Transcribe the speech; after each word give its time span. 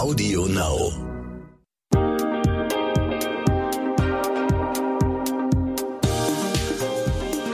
Audio 0.00 0.46
Now. 0.46 0.92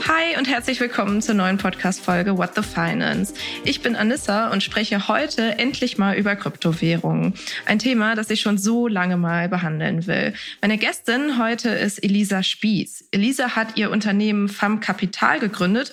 Hi 0.07 0.37
und 0.37 0.47
herzlich 0.47 0.79
willkommen 0.79 1.21
zur 1.21 1.35
neuen 1.35 1.57
Podcast-Folge 1.57 2.37
What 2.37 2.55
the 2.55 2.61
Finance. 2.61 3.33
Ich 3.65 3.81
bin 3.81 3.97
Anissa 3.97 4.49
und 4.49 4.63
spreche 4.63 5.09
heute 5.09 5.59
endlich 5.59 5.97
mal 5.97 6.15
über 6.15 6.37
Kryptowährungen. 6.37 7.33
Ein 7.65 7.79
Thema, 7.79 8.15
das 8.15 8.29
ich 8.29 8.39
schon 8.39 8.57
so 8.57 8.87
lange 8.87 9.17
mal 9.17 9.49
behandeln 9.49 10.07
will. 10.07 10.33
Meine 10.61 10.77
Gästin 10.77 11.37
heute 11.37 11.67
ist 11.67 12.01
Elisa 12.01 12.43
Spieß. 12.43 13.09
Elisa 13.11 13.57
hat 13.57 13.75
ihr 13.75 13.91
Unternehmen 13.91 14.47
FAM 14.47 14.79
Kapital 14.79 15.41
gegründet 15.41 15.91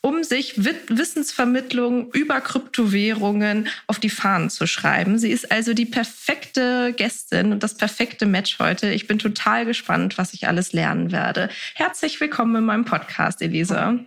um 0.00 0.22
sich 0.22 0.64
Wissensvermittlung 0.64 2.12
über 2.12 2.40
Kryptowährungen 2.40 3.68
auf 3.88 3.98
die 3.98 4.10
Fahnen 4.10 4.48
zu 4.48 4.66
schreiben. 4.66 5.18
Sie 5.18 5.32
ist 5.32 5.50
also 5.50 5.74
die 5.74 5.86
perfekte 5.86 6.92
Gästin 6.96 7.52
und 7.52 7.64
das 7.64 7.76
perfekte 7.76 8.24
Match 8.24 8.58
heute. 8.60 8.90
Ich 8.90 9.08
bin 9.08 9.18
total 9.18 9.64
gespannt, 9.64 10.16
was 10.16 10.34
ich 10.34 10.46
alles 10.46 10.72
lernen 10.72 11.10
werde. 11.10 11.48
Herzlich 11.74 12.20
willkommen 12.20 12.54
in 12.54 12.64
meinem 12.64 12.84
Podcast, 12.84 13.42
Elisa. 13.42 13.98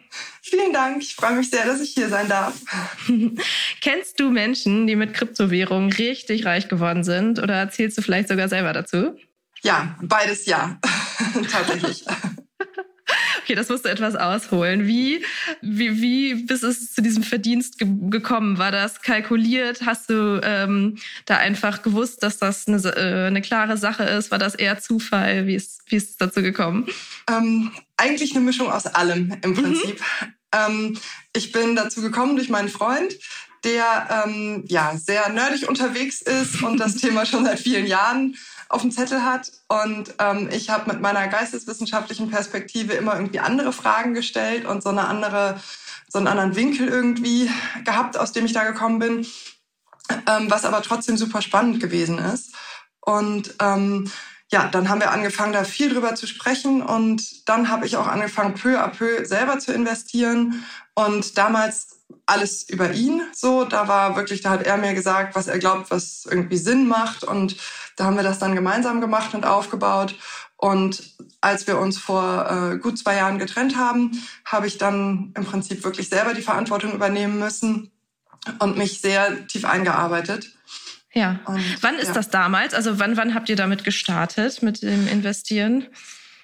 Vielen 0.41 0.71
Dank. 0.71 1.01
Ich 1.03 1.15
freue 1.15 1.35
mich 1.35 1.49
sehr, 1.49 1.65
dass 1.65 1.81
ich 1.81 1.91
hier 1.91 2.07
sein 2.07 2.29
darf. 2.29 2.53
Kennst 3.81 4.19
du 4.19 4.31
Menschen, 4.31 4.87
die 4.87 4.95
mit 4.95 5.13
Kryptowährungen 5.13 5.91
richtig 5.91 6.45
reich 6.45 6.69
geworden 6.69 7.03
sind 7.03 7.37
oder 7.37 7.55
erzählst 7.55 7.97
du 7.97 8.01
vielleicht 8.01 8.29
sogar 8.29 8.47
selber 8.47 8.71
dazu? 8.71 9.17
Ja, 9.61 9.97
beides 10.01 10.45
ja. 10.45 10.79
Tatsächlich. 11.51 12.05
Okay, 13.43 13.55
das 13.55 13.69
musst 13.69 13.85
du 13.85 13.89
etwas 13.89 14.15
ausholen. 14.15 14.87
Wie, 14.87 15.23
wie, 15.61 16.01
wie 16.01 16.35
bist 16.35 16.63
du 16.63 16.71
zu 16.71 17.01
diesem 17.01 17.23
Verdienst 17.23 17.79
ge 17.79 17.87
gekommen? 18.09 18.57
War 18.57 18.71
das 18.71 19.01
kalkuliert? 19.01 19.85
Hast 19.85 20.09
du 20.09 20.39
ähm, 20.43 20.97
da 21.25 21.37
einfach 21.37 21.81
gewusst, 21.81 22.23
dass 22.23 22.37
das 22.37 22.67
eine, 22.67 22.77
äh, 22.77 23.27
eine 23.27 23.41
klare 23.41 23.77
Sache 23.77 24.03
ist? 24.03 24.31
War 24.31 24.37
das 24.37 24.55
eher 24.55 24.79
Zufall? 24.79 25.47
Wie 25.47 25.55
ist, 25.55 25.81
wie 25.87 25.95
ist 25.95 26.11
es 26.11 26.17
dazu 26.17 26.41
gekommen? 26.41 26.87
Ähm, 27.29 27.71
eigentlich 27.97 28.35
eine 28.35 28.43
Mischung 28.43 28.71
aus 28.71 28.85
allem 28.85 29.35
im 29.41 29.51
mhm. 29.51 29.55
Prinzip. 29.55 29.99
Mhm. 29.99 30.27
Ähm, 30.53 30.97
ich 31.35 31.51
bin 31.51 31.75
dazu 31.75 32.01
gekommen 32.01 32.35
durch 32.35 32.49
meinen 32.49 32.69
Freund, 32.69 33.15
der 33.63 34.23
ähm, 34.25 34.63
ja 34.67 34.95
sehr 34.97 35.29
nerdig 35.29 35.67
unterwegs 35.67 36.21
ist 36.21 36.61
und 36.63 36.77
das 36.77 36.95
Thema 36.95 37.25
schon 37.25 37.45
seit 37.45 37.59
vielen 37.59 37.85
Jahren 37.85 38.35
auf 38.71 38.81
dem 38.81 38.91
Zettel 38.91 39.23
hat. 39.23 39.51
Und 39.67 40.15
ähm, 40.19 40.49
ich 40.51 40.69
habe 40.69 40.91
mit 40.91 41.01
meiner 41.01 41.27
geisteswissenschaftlichen 41.27 42.29
Perspektive 42.29 42.93
immer 42.93 43.15
irgendwie 43.15 43.39
andere 43.39 43.73
Fragen 43.73 44.13
gestellt 44.13 44.65
und 44.65 44.81
so 44.81 44.89
eine 44.89 45.07
andere, 45.07 45.59
so 46.07 46.19
einen 46.19 46.27
anderen 46.27 46.55
Winkel 46.55 46.87
irgendwie 46.87 47.49
gehabt, 47.83 48.17
aus 48.17 48.31
dem 48.31 48.45
ich 48.45 48.53
da 48.53 48.63
gekommen 48.63 48.99
bin, 48.99 49.25
ähm, 50.27 50.49
was 50.49 50.65
aber 50.65 50.81
trotzdem 50.81 51.17
super 51.17 51.41
spannend 51.41 51.79
gewesen 51.79 52.17
ist. 52.17 52.53
Und 53.01 53.55
ähm, 53.61 54.11
ja, 54.51 54.67
dann 54.67 54.89
haben 54.89 54.99
wir 54.99 55.11
angefangen, 55.11 55.53
da 55.53 55.63
viel 55.63 55.93
drüber 55.93 56.15
zu 56.15 56.27
sprechen 56.27 56.81
und 56.81 57.47
dann 57.47 57.69
habe 57.69 57.85
ich 57.85 57.95
auch 57.95 58.07
angefangen, 58.07 58.53
peu 58.53 58.79
à 58.81 58.89
peu 58.89 59.25
selber 59.25 59.59
zu 59.59 59.73
investieren. 59.73 60.65
Und 60.93 61.37
damals 61.37 62.00
alles 62.25 62.67
über 62.69 62.93
ihn. 62.93 63.21
So, 63.33 63.65
da 63.65 63.87
war 63.87 64.15
wirklich, 64.15 64.41
da 64.41 64.51
hat 64.51 64.63
er 64.63 64.77
mir 64.77 64.93
gesagt, 64.93 65.35
was 65.35 65.47
er 65.47 65.59
glaubt, 65.59 65.91
was 65.91 66.27
irgendwie 66.29 66.57
Sinn 66.57 66.87
macht. 66.87 67.23
Und 67.23 67.57
da 67.95 68.05
haben 68.05 68.15
wir 68.15 68.23
das 68.23 68.39
dann 68.39 68.55
gemeinsam 68.55 69.01
gemacht 69.01 69.33
und 69.33 69.45
aufgebaut. 69.45 70.15
Und 70.57 71.15
als 71.41 71.65
wir 71.65 71.79
uns 71.79 71.97
vor 71.97 72.73
äh, 72.73 72.77
gut 72.77 72.97
zwei 72.97 73.15
Jahren 73.15 73.39
getrennt 73.39 73.75
haben, 73.75 74.11
habe 74.45 74.67
ich 74.67 74.77
dann 74.77 75.33
im 75.35 75.45
Prinzip 75.45 75.83
wirklich 75.83 76.07
selber 76.07 76.33
die 76.33 76.43
Verantwortung 76.43 76.93
übernehmen 76.93 77.39
müssen 77.39 77.91
und 78.59 78.77
mich 78.77 79.01
sehr 79.01 79.47
tief 79.47 79.65
eingearbeitet. 79.65 80.51
Ja. 81.13 81.39
Und, 81.45 81.61
wann 81.81 81.95
ist 81.95 82.09
ja. 82.09 82.13
das 82.13 82.29
damals? 82.29 82.73
Also 82.73 82.99
wann, 82.99 83.17
wann 83.17 83.33
habt 83.33 83.49
ihr 83.49 83.55
damit 83.55 83.83
gestartet 83.83 84.61
mit 84.61 84.81
dem 84.81 85.07
Investieren? 85.07 85.87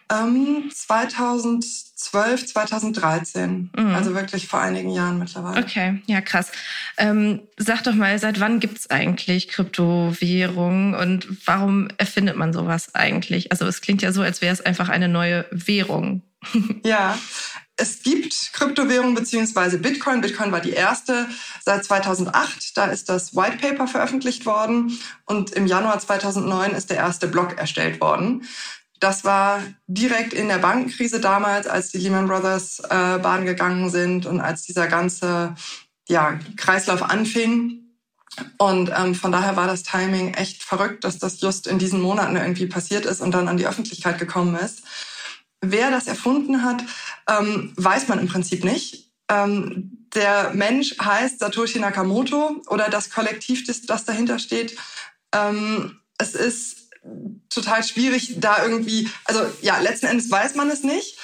Ähm, 0.10 0.70
2012, 0.74 2.46
2013. 2.48 3.72
Mhm. 3.76 3.88
Also 3.96 4.14
wirklich 4.16 4.48
vor 4.48 4.62
einigen 4.62 4.90
Jahren 4.90 5.20
mittlerweile. 5.20 5.62
Okay, 5.64 6.02
ja 6.06 6.22
krass. 6.22 6.52
Ähm, 6.98 7.42
sag 7.58 7.84
doch 7.84 7.94
mal, 7.94 8.18
seit 8.20 8.40
wann 8.40 8.60
gibt's 8.60 8.90
eigentlich 8.90 9.50
Kryptowährungen 9.50 10.96
und 10.96 11.28
warum 11.46 11.90
erfindet 11.98 12.38
man 12.38 12.54
sowas 12.54 12.96
eigentlich? 12.96 13.52
Also 13.52 13.66
es 13.66 13.82
klingt 13.82 14.02
ja 14.02 14.12
so, 14.12 14.22
als 14.22 14.42
wäre 14.42 14.54
es 14.54 14.62
einfach 14.62 14.90
eine 14.90 15.10
neue 15.10 15.46
Währung. 15.52 16.22
ja, 16.86 17.18
es 17.80 18.02
gibt 18.02 18.54
Kryptowährungen 18.54 19.14
beziehungsweise 19.14 19.78
Bitcoin. 19.78 20.22
Bitcoin 20.22 20.52
war 20.52 20.62
die 20.62 20.72
erste 20.72 21.28
seit 21.64 21.86
2008. 21.86 22.76
Da 22.76 22.86
ist 22.86 23.08
das 23.08 23.36
White 23.36 23.58
Paper 23.58 23.88
veröffentlicht 23.88 24.48
worden 24.48 24.98
und 25.26 25.52
im 25.52 25.68
Januar 25.68 26.00
2009 26.00 26.72
ist 26.72 26.90
der 26.90 26.98
erste 26.98 27.28
Block 27.28 27.58
erstellt 27.60 28.02
worden. 28.02 28.48
Das 29.00 29.24
war 29.24 29.62
direkt 29.88 30.34
in 30.34 30.48
der 30.48 30.58
Bankenkrise 30.58 31.20
damals, 31.20 31.68
als 31.68 31.92
die 31.92 32.00
Lehman 32.00 32.28
Brothers 32.28 32.80
äh, 32.80 33.20
Bahn 33.20 33.46
gegangen 33.46 33.90
sind 33.90 34.26
und 34.26 34.42
als 34.42 34.64
dieser 34.64 34.88
ganze 34.88 35.56
ja, 36.08 36.40
Kreislauf 36.56 37.04
anfing. 37.04 37.84
Und 38.58 38.92
ähm, 38.96 39.16
von 39.16 39.32
daher 39.32 39.56
war 39.56 39.68
das 39.68 39.84
Timing 39.84 40.34
echt 40.34 40.64
verrückt, 40.64 41.04
dass 41.04 41.18
das 41.18 41.42
just 41.42 41.68
in 41.68 41.80
diesen 41.80 42.02
Monaten 42.02 42.36
irgendwie 42.36 42.68
passiert 42.68 43.06
ist 43.06 43.22
und 43.22 43.32
dann 43.32 43.48
an 43.48 43.58
die 43.58 43.68
Öffentlichkeit 43.68 44.20
gekommen 44.20 44.56
ist. 44.56 44.84
Wer 45.62 45.90
das 45.90 46.08
erfunden 46.08 46.64
hat, 46.64 46.84
ähm, 47.30 47.74
weiß 47.76 48.08
man 48.08 48.20
im 48.20 48.28
Prinzip 48.28 48.64
nicht. 48.64 49.12
Ähm, 49.30 50.08
der 50.14 50.52
Mensch 50.54 50.96
heißt 51.00 51.40
Satoshi 51.40 51.80
Nakamoto 51.80 52.62
oder 52.68 52.90
das 52.90 53.10
Kollektiv, 53.10 53.66
das, 53.66 53.82
das 53.82 54.06
dahinter 54.06 54.40
steht. 54.40 54.78
Ähm, 55.34 56.00
es 56.18 56.36
ist 56.36 56.87
total 57.50 57.84
schwierig, 57.84 58.36
da 58.40 58.64
irgendwie, 58.64 59.10
also 59.26 59.42
ja, 59.62 59.80
letzten 59.80 60.08
Endes 60.08 60.30
weiß 60.30 60.56
man 60.56 60.70
es 60.70 60.84
nicht. 60.84 61.18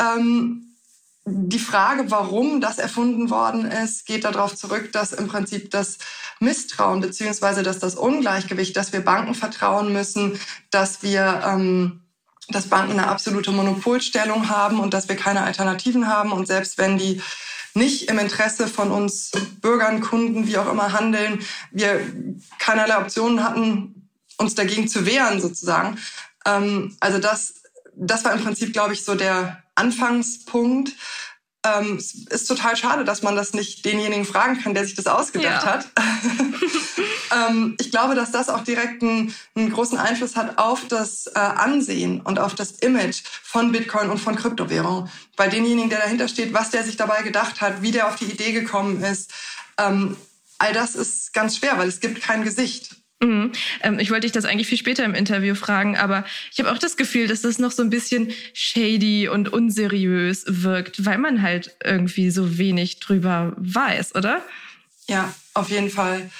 Ähm, 0.00 0.76
die 1.26 1.58
Frage, 1.58 2.10
warum 2.10 2.60
das 2.60 2.78
erfunden 2.78 3.30
worden 3.30 3.64
ist, 3.64 4.04
geht 4.04 4.24
darauf 4.24 4.54
zurück, 4.54 4.92
dass 4.92 5.12
im 5.12 5.26
Prinzip 5.26 5.70
das 5.70 5.98
Misstrauen 6.38 7.00
beziehungsweise 7.00 7.62
dass 7.62 7.78
das 7.78 7.94
Ungleichgewicht, 7.94 8.76
dass 8.76 8.92
wir 8.92 9.00
Banken 9.00 9.34
vertrauen 9.34 9.92
müssen, 9.92 10.38
dass 10.70 11.02
wir 11.02 11.42
ähm, 11.46 12.00
dass 12.48 12.68
Banken 12.68 12.92
eine 12.92 13.08
absolute 13.08 13.52
Monopolstellung 13.52 14.50
haben 14.50 14.80
und 14.80 14.92
dass 14.92 15.08
wir 15.08 15.16
keine 15.16 15.42
Alternativen 15.42 16.08
haben 16.08 16.30
und 16.30 16.46
selbst 16.46 16.76
wenn 16.76 16.98
die 16.98 17.22
nicht 17.74 18.08
im 18.08 18.18
Interesse 18.18 18.68
von 18.68 18.92
uns 18.92 19.32
Bürgern, 19.60 20.00
Kunden, 20.00 20.46
wie 20.46 20.58
auch 20.58 20.70
immer 20.70 20.92
handeln, 20.92 21.40
wir 21.72 22.00
keinerlei 22.58 22.98
Optionen 22.98 23.42
hatten, 23.42 24.03
uns 24.38 24.54
dagegen 24.54 24.88
zu 24.88 25.06
wehren 25.06 25.40
sozusagen. 25.40 25.98
Ähm, 26.44 26.96
also 27.00 27.18
das, 27.18 27.54
das 27.94 28.24
war 28.24 28.32
im 28.32 28.42
Prinzip, 28.42 28.72
glaube 28.72 28.92
ich, 28.92 29.04
so 29.04 29.14
der 29.14 29.62
Anfangspunkt. 29.74 30.92
Ähm, 31.66 31.96
es 31.96 32.14
ist 32.14 32.46
total 32.46 32.76
schade, 32.76 33.04
dass 33.04 33.22
man 33.22 33.36
das 33.36 33.54
nicht 33.54 33.84
denjenigen 33.86 34.26
fragen 34.26 34.60
kann, 34.60 34.74
der 34.74 34.84
sich 34.84 34.94
das 34.94 35.06
ausgedacht 35.06 35.64
ja. 35.64 35.72
hat. 35.72 35.86
ähm, 37.48 37.74
ich 37.80 37.90
glaube, 37.90 38.14
dass 38.14 38.32
das 38.32 38.50
auch 38.50 38.62
direkt 38.64 39.02
einen, 39.02 39.34
einen 39.54 39.72
großen 39.72 39.96
Einfluss 39.96 40.36
hat 40.36 40.58
auf 40.58 40.86
das 40.88 41.26
äh, 41.28 41.38
Ansehen 41.38 42.20
und 42.20 42.38
auf 42.38 42.54
das 42.54 42.72
Image 42.72 43.22
von 43.42 43.72
Bitcoin 43.72 44.10
und 44.10 44.18
von 44.18 44.36
Kryptowährung. 44.36 45.08
Bei 45.36 45.48
denjenigen, 45.48 45.88
der 45.88 46.00
dahinter 46.00 46.28
steht, 46.28 46.52
was 46.52 46.70
der 46.70 46.84
sich 46.84 46.98
dabei 46.98 47.22
gedacht 47.22 47.62
hat, 47.62 47.80
wie 47.80 47.92
der 47.92 48.08
auf 48.08 48.16
die 48.16 48.26
Idee 48.26 48.52
gekommen 48.52 49.02
ist. 49.02 49.32
Ähm, 49.78 50.18
all 50.58 50.74
das 50.74 50.94
ist 50.94 51.32
ganz 51.32 51.56
schwer, 51.56 51.78
weil 51.78 51.88
es 51.88 52.00
gibt 52.00 52.20
kein 52.20 52.44
Gesicht. 52.44 52.96
Mhm. 53.20 53.52
Ähm, 53.82 53.98
ich 53.98 54.10
wollte 54.10 54.22
dich 54.22 54.32
das 54.32 54.44
eigentlich 54.44 54.66
viel 54.66 54.78
später 54.78 55.04
im 55.04 55.14
Interview 55.14 55.54
fragen, 55.54 55.96
aber 55.96 56.24
ich 56.52 56.58
habe 56.58 56.70
auch 56.72 56.78
das 56.78 56.96
Gefühl, 56.96 57.26
dass 57.26 57.42
das 57.42 57.58
noch 57.58 57.72
so 57.72 57.82
ein 57.82 57.90
bisschen 57.90 58.32
shady 58.52 59.28
und 59.28 59.52
unseriös 59.52 60.44
wirkt, 60.46 61.04
weil 61.04 61.18
man 61.18 61.42
halt 61.42 61.76
irgendwie 61.82 62.30
so 62.30 62.58
wenig 62.58 63.00
drüber 63.00 63.54
weiß, 63.56 64.14
oder? 64.14 64.42
Ja, 65.08 65.32
auf 65.54 65.70
jeden 65.70 65.90
Fall. 65.90 66.30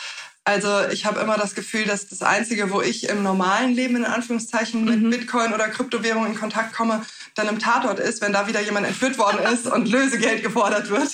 Also 0.47 0.87
ich 0.93 1.07
habe 1.07 1.21
immer 1.21 1.39
das 1.39 1.55
Gefühl, 1.55 1.85
dass 1.85 2.09
das 2.09 2.21
Einzige, 2.21 2.71
wo 2.71 2.82
ich 2.82 3.09
im 3.09 3.23
normalen 3.23 3.73
Leben 3.73 3.97
in 3.97 4.05
Anführungszeichen 4.05 4.85
mit 4.85 5.00
mhm. 5.00 5.11
Bitcoin 5.11 5.55
oder 5.55 5.69
Kryptowährung 5.69 6.27
in 6.27 6.35
Kontakt 6.35 6.75
komme, 6.75 7.05
dann 7.35 7.49
im 7.49 7.59
Tatort 7.59 7.99
ist, 7.99 8.20
wenn 8.20 8.35
da 8.35 8.47
wieder 8.47 8.61
jemand 8.61 8.87
entführt 8.87 9.17
worden 9.17 9.41
ist 9.53 9.67
und 9.67 9.88
Lösegeld 9.88 10.43
gefordert 10.43 10.91
wird. 10.91 11.12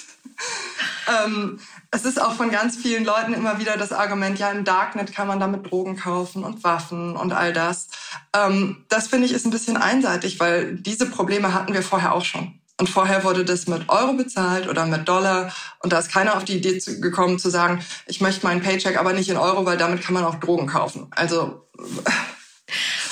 ähm, 1.24 1.60
es 1.92 2.04
ist 2.04 2.20
auch 2.20 2.34
von 2.34 2.50
ganz 2.50 2.76
vielen 2.76 3.04
Leuten 3.04 3.34
immer 3.34 3.58
wieder 3.58 3.76
das 3.76 3.92
Argument, 3.92 4.38
ja, 4.38 4.50
im 4.50 4.64
Darknet 4.64 5.12
kann 5.12 5.26
man 5.26 5.40
damit 5.40 5.70
Drogen 5.70 5.96
kaufen 5.96 6.44
und 6.44 6.62
Waffen 6.62 7.16
und 7.16 7.32
all 7.32 7.52
das. 7.52 7.88
Ähm, 8.34 8.84
das 8.88 9.08
finde 9.08 9.26
ich 9.26 9.32
ist 9.32 9.44
ein 9.44 9.50
bisschen 9.50 9.76
einseitig, 9.76 10.38
weil 10.38 10.76
diese 10.76 11.06
Probleme 11.06 11.52
hatten 11.52 11.74
wir 11.74 11.82
vorher 11.82 12.14
auch 12.14 12.24
schon. 12.24 12.60
Und 12.78 12.88
vorher 12.88 13.24
wurde 13.24 13.44
das 13.44 13.66
mit 13.66 13.90
Euro 13.90 14.14
bezahlt 14.14 14.66
oder 14.66 14.86
mit 14.86 15.06
Dollar. 15.06 15.52
Und 15.80 15.92
da 15.92 15.98
ist 15.98 16.10
keiner 16.10 16.36
auf 16.36 16.44
die 16.44 16.56
Idee 16.56 16.80
gekommen 17.00 17.38
zu 17.38 17.50
sagen, 17.50 17.84
ich 18.06 18.22
möchte 18.22 18.46
meinen 18.46 18.62
Paycheck 18.62 18.98
aber 18.98 19.12
nicht 19.12 19.28
in 19.28 19.36
Euro, 19.36 19.66
weil 19.66 19.76
damit 19.76 20.02
kann 20.02 20.14
man 20.14 20.24
auch 20.24 20.36
Drogen 20.36 20.66
kaufen. 20.66 21.08
Also 21.10 21.66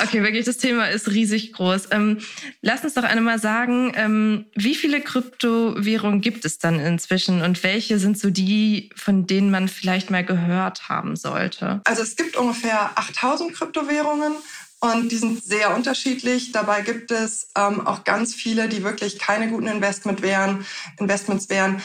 Okay, 0.02 0.22
wirklich, 0.22 0.44
das 0.44 0.58
Thema 0.58 0.88
ist 0.88 1.08
riesig 1.08 1.52
groß. 1.52 1.88
Ähm, 1.90 2.18
lass 2.60 2.84
uns 2.84 2.94
doch 2.94 3.04
einmal 3.04 3.38
sagen, 3.38 3.92
ähm, 3.96 4.46
wie 4.54 4.74
viele 4.74 5.00
Kryptowährungen 5.00 6.20
gibt 6.20 6.44
es 6.44 6.58
dann 6.58 6.78
inzwischen 6.78 7.42
und 7.42 7.62
welche 7.62 7.98
sind 7.98 8.18
so 8.18 8.30
die, 8.30 8.90
von 8.96 9.26
denen 9.26 9.50
man 9.50 9.68
vielleicht 9.68 10.10
mal 10.10 10.24
gehört 10.24 10.88
haben 10.88 11.16
sollte? 11.16 11.80
Also 11.84 12.02
es 12.02 12.16
gibt 12.16 12.36
ungefähr 12.36 12.98
8000 12.98 13.54
Kryptowährungen. 13.54 14.32
Und 14.80 15.10
die 15.10 15.16
sind 15.16 15.42
sehr 15.42 15.74
unterschiedlich. 15.74 16.52
Dabei 16.52 16.82
gibt 16.82 17.10
es 17.10 17.50
ähm, 17.56 17.84
auch 17.84 18.04
ganz 18.04 18.32
viele, 18.32 18.68
die 18.68 18.84
wirklich 18.84 19.18
keine 19.18 19.48
guten 19.48 19.66
Investment 19.66 20.22
wären, 20.22 20.64
Investments 21.00 21.48
wären. 21.48 21.82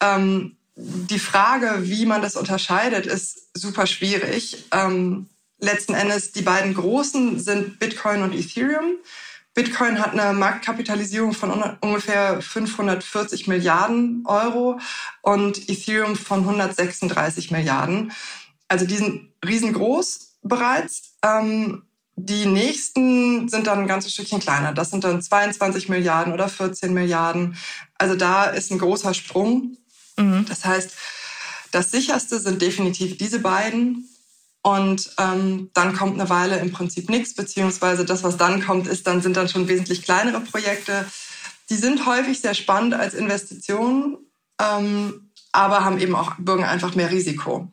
Ähm, 0.00 0.56
die 0.76 1.18
Frage, 1.18 1.88
wie 1.88 2.06
man 2.06 2.22
das 2.22 2.36
unterscheidet, 2.36 3.06
ist 3.06 3.48
super 3.54 3.88
schwierig. 3.88 4.66
Ähm, 4.70 5.28
letzten 5.58 5.94
Endes 5.94 6.32
die 6.32 6.42
beiden 6.42 6.74
großen 6.74 7.38
sind 7.38 7.78
Bitcoin 7.78 8.22
und 8.22 8.34
Ethereum. 8.34 8.96
Bitcoin 9.54 9.98
hat 9.98 10.12
eine 10.12 10.32
Marktkapitalisierung 10.38 11.32
von 11.32 11.50
ungefähr 11.80 12.40
540 12.40 13.48
Milliarden 13.48 14.22
Euro 14.24 14.78
und 15.22 15.68
Ethereum 15.68 16.14
von 16.14 16.40
136 16.40 17.50
Milliarden. 17.50 18.12
Also 18.68 18.86
die 18.86 18.96
sind 18.96 19.32
riesengroß 19.44 20.36
bereits. 20.42 21.14
Ähm, 21.22 21.82
die 22.14 22.46
nächsten 22.46 23.48
sind 23.48 23.66
dann 23.66 23.80
ein 23.80 23.86
ganzes 23.86 24.12
Stückchen 24.12 24.40
kleiner. 24.40 24.72
Das 24.72 24.90
sind 24.90 25.04
dann 25.04 25.22
22 25.22 25.88
Milliarden 25.88 26.32
oder 26.32 26.48
14 26.48 26.92
Milliarden. 26.92 27.56
Also 27.96 28.16
da 28.16 28.44
ist 28.44 28.70
ein 28.70 28.78
großer 28.78 29.14
Sprung. 29.14 29.76
Mhm. 30.16 30.44
Das 30.48 30.64
heißt, 30.64 30.92
das 31.70 31.90
sicherste 31.90 32.38
sind 32.38 32.60
definitiv 32.62 33.18
diese 33.18 33.40
beiden. 33.40 34.08
Und 34.68 35.12
ähm, 35.18 35.70
dann 35.72 35.96
kommt 35.96 36.20
eine 36.20 36.28
Weile 36.28 36.58
im 36.58 36.72
Prinzip 36.72 37.08
nichts, 37.08 37.32
beziehungsweise 37.32 38.04
das, 38.04 38.22
was 38.22 38.36
dann 38.36 38.62
kommt, 38.62 38.86
ist 38.86 39.06
dann 39.06 39.22
sind 39.22 39.34
dann 39.34 39.48
schon 39.48 39.66
wesentlich 39.66 40.02
kleinere 40.02 40.40
Projekte. 40.40 41.06
Die 41.70 41.74
sind 41.74 42.04
häufig 42.04 42.42
sehr 42.42 42.52
spannend 42.52 42.92
als 42.92 43.14
Investitionen, 43.14 44.18
ähm, 44.60 45.30
aber 45.52 45.86
haben 45.86 45.98
eben 45.98 46.14
auch 46.14 46.34
bürgen 46.36 46.64
einfach 46.64 46.94
mehr 46.94 47.10
Risiko. 47.10 47.72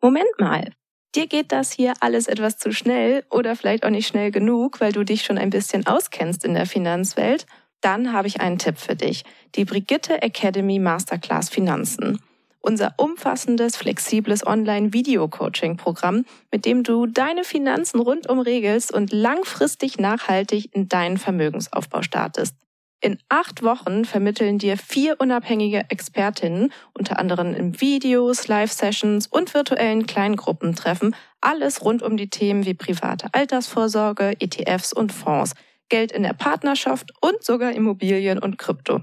Moment 0.00 0.40
mal. 0.40 0.72
Dir 1.14 1.26
geht 1.26 1.52
das 1.52 1.70
hier 1.70 1.92
alles 2.00 2.28
etwas 2.28 2.56
zu 2.56 2.72
schnell 2.72 3.24
oder 3.28 3.54
vielleicht 3.54 3.84
auch 3.84 3.90
nicht 3.90 4.08
schnell 4.08 4.30
genug, 4.30 4.80
weil 4.80 4.92
du 4.92 5.04
dich 5.04 5.24
schon 5.24 5.36
ein 5.36 5.50
bisschen 5.50 5.86
auskennst 5.86 6.46
in 6.46 6.54
der 6.54 6.64
Finanzwelt. 6.64 7.44
Dann 7.82 8.14
habe 8.14 8.28
ich 8.28 8.40
einen 8.40 8.56
Tipp 8.56 8.78
für 8.78 8.96
dich. 8.96 9.24
Die 9.54 9.66
Brigitte 9.66 10.22
Academy 10.22 10.78
Masterclass 10.78 11.50
Finanzen 11.50 12.20
unser 12.62 12.94
umfassendes, 12.96 13.76
flexibles 13.76 14.46
Online-Video-Coaching-Programm, 14.46 16.24
mit 16.50 16.64
dem 16.64 16.82
du 16.82 17.06
deine 17.06 17.44
Finanzen 17.44 18.00
rundum 18.00 18.40
regelst 18.40 18.92
und 18.92 19.12
langfristig 19.12 19.98
nachhaltig 19.98 20.74
in 20.74 20.88
deinen 20.88 21.18
Vermögensaufbau 21.18 22.02
startest. 22.02 22.56
In 23.04 23.18
acht 23.28 23.64
Wochen 23.64 24.04
vermitteln 24.04 24.58
dir 24.58 24.78
vier 24.78 25.16
unabhängige 25.18 25.90
Expertinnen, 25.90 26.72
unter 26.94 27.18
anderem 27.18 27.52
in 27.52 27.80
Videos, 27.80 28.46
Live-Sessions 28.46 29.26
und 29.26 29.52
virtuellen 29.54 30.06
Kleingruppentreffen, 30.06 31.16
alles 31.40 31.84
rund 31.84 32.04
um 32.04 32.16
die 32.16 32.30
Themen 32.30 32.64
wie 32.64 32.74
private 32.74 33.26
Altersvorsorge, 33.32 34.34
ETFs 34.38 34.92
und 34.92 35.12
Fonds, 35.12 35.54
Geld 35.88 36.12
in 36.12 36.22
der 36.22 36.32
Partnerschaft 36.32 37.12
und 37.20 37.42
sogar 37.42 37.72
Immobilien 37.72 38.38
und 38.38 38.56
Krypto. 38.56 39.00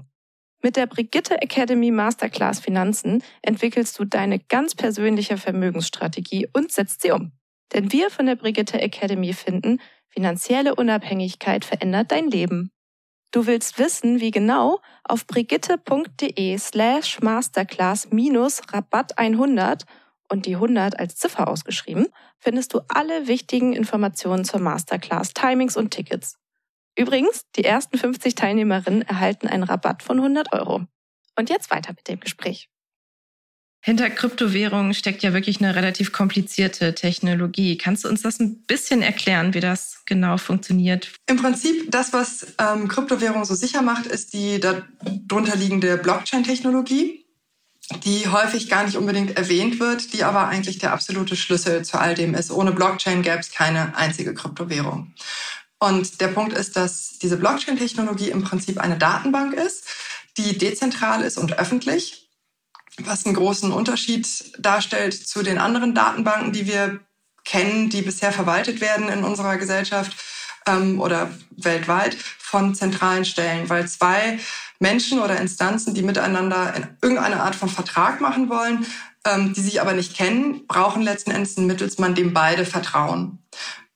Mit 0.62 0.76
der 0.76 0.86
Brigitte 0.86 1.40
Academy 1.40 1.90
Masterclass 1.90 2.60
Finanzen 2.60 3.22
entwickelst 3.40 3.98
du 3.98 4.04
deine 4.04 4.38
ganz 4.38 4.74
persönliche 4.74 5.38
Vermögensstrategie 5.38 6.48
und 6.52 6.70
setzt 6.70 7.00
sie 7.00 7.12
um. 7.12 7.32
Denn 7.72 7.92
wir 7.92 8.10
von 8.10 8.26
der 8.26 8.36
Brigitte 8.36 8.80
Academy 8.80 9.32
finden, 9.32 9.80
finanzielle 10.08 10.74
Unabhängigkeit 10.74 11.64
verändert 11.64 12.12
dein 12.12 12.28
Leben. 12.30 12.72
Du 13.30 13.46
willst 13.46 13.78
wissen, 13.78 14.20
wie 14.20 14.32
genau? 14.32 14.80
Auf 15.04 15.26
brigitte.de 15.26 16.58
slash 16.58 17.20
masterclass 17.20 18.10
minus 18.10 18.60
Rabatt 18.72 19.18
100 19.18 19.84
und 20.28 20.46
die 20.46 20.56
100 20.56 20.98
als 20.98 21.16
Ziffer 21.16 21.48
ausgeschrieben, 21.48 22.08
findest 22.38 22.74
du 22.74 22.80
alle 22.88 23.28
wichtigen 23.28 23.72
Informationen 23.72 24.44
zur 24.44 24.60
Masterclass, 24.60 25.32
Timings 25.32 25.76
und 25.76 25.90
Tickets. 25.90 26.38
Übrigens, 26.96 27.46
die 27.56 27.64
ersten 27.64 27.98
50 27.98 28.34
Teilnehmerinnen 28.34 29.02
erhalten 29.02 29.48
einen 29.48 29.62
Rabatt 29.62 30.02
von 30.02 30.18
100 30.18 30.52
Euro. 30.52 30.86
Und 31.36 31.48
jetzt 31.48 31.70
weiter 31.70 31.92
mit 31.92 32.08
dem 32.08 32.20
Gespräch. 32.20 32.68
Hinter 33.82 34.10
Kryptowährungen 34.10 34.92
steckt 34.92 35.22
ja 35.22 35.32
wirklich 35.32 35.60
eine 35.60 35.74
relativ 35.74 36.12
komplizierte 36.12 36.94
Technologie. 36.94 37.78
Kannst 37.78 38.04
du 38.04 38.08
uns 38.08 38.20
das 38.20 38.38
ein 38.38 38.62
bisschen 38.66 39.00
erklären, 39.00 39.54
wie 39.54 39.60
das 39.60 40.02
genau 40.04 40.36
funktioniert? 40.36 41.12
Im 41.26 41.38
Prinzip, 41.38 41.90
das, 41.90 42.12
was 42.12 42.48
ähm, 42.58 42.88
Kryptowährungen 42.88 43.46
so 43.46 43.54
sicher 43.54 43.80
macht, 43.80 44.04
ist 44.04 44.34
die 44.34 44.60
darunter 44.60 45.56
liegende 45.56 45.96
Blockchain-Technologie, 45.96 47.24
die 48.04 48.28
häufig 48.28 48.68
gar 48.68 48.84
nicht 48.84 48.98
unbedingt 48.98 49.38
erwähnt 49.38 49.80
wird, 49.80 50.12
die 50.12 50.24
aber 50.24 50.48
eigentlich 50.48 50.76
der 50.76 50.92
absolute 50.92 51.34
Schlüssel 51.34 51.82
zu 51.82 51.98
all 51.98 52.14
dem 52.14 52.34
ist. 52.34 52.50
Ohne 52.50 52.72
Blockchain 52.72 53.22
gäbe 53.22 53.38
es 53.38 53.50
keine 53.50 53.96
einzige 53.96 54.34
Kryptowährung. 54.34 55.14
Und 55.80 56.20
der 56.20 56.28
Punkt 56.28 56.52
ist, 56.52 56.76
dass 56.76 57.18
diese 57.18 57.38
Blockchain-Technologie 57.38 58.30
im 58.30 58.44
Prinzip 58.44 58.78
eine 58.78 58.98
Datenbank 58.98 59.54
ist, 59.54 59.84
die 60.36 60.56
dezentral 60.56 61.22
ist 61.22 61.38
und 61.38 61.58
öffentlich, 61.58 62.28
was 62.98 63.24
einen 63.24 63.34
großen 63.34 63.72
Unterschied 63.72 64.28
darstellt 64.58 65.14
zu 65.14 65.42
den 65.42 65.58
anderen 65.58 65.94
Datenbanken, 65.94 66.52
die 66.52 66.66
wir 66.66 67.00
kennen, 67.44 67.88
die 67.88 68.02
bisher 68.02 68.32
verwaltet 68.32 68.80
werden 68.82 69.08
in 69.08 69.24
unserer 69.24 69.56
Gesellschaft 69.56 70.14
ähm, 70.66 71.00
oder 71.00 71.30
weltweit 71.50 72.14
von 72.14 72.74
zentralen 72.74 73.24
Stellen, 73.24 73.70
weil 73.70 73.88
zwei 73.88 74.38
Menschen 74.80 75.20
oder 75.20 75.40
Instanzen, 75.40 75.94
die 75.94 76.02
miteinander 76.02 76.74
in 76.74 76.88
irgendeine 77.00 77.42
Art 77.42 77.54
von 77.54 77.70
Vertrag 77.70 78.20
machen 78.20 78.50
wollen, 78.50 78.84
ähm, 79.24 79.52
die 79.54 79.60
sich 79.60 79.80
aber 79.80 79.94
nicht 79.94 80.14
kennen, 80.14 80.66
brauchen 80.66 81.02
letzten 81.02 81.30
Endes 81.30 81.56
einen 81.56 81.66
Mittelsmann, 81.66 82.14
dem 82.14 82.32
beide 82.32 82.64
vertrauen. 82.64 83.38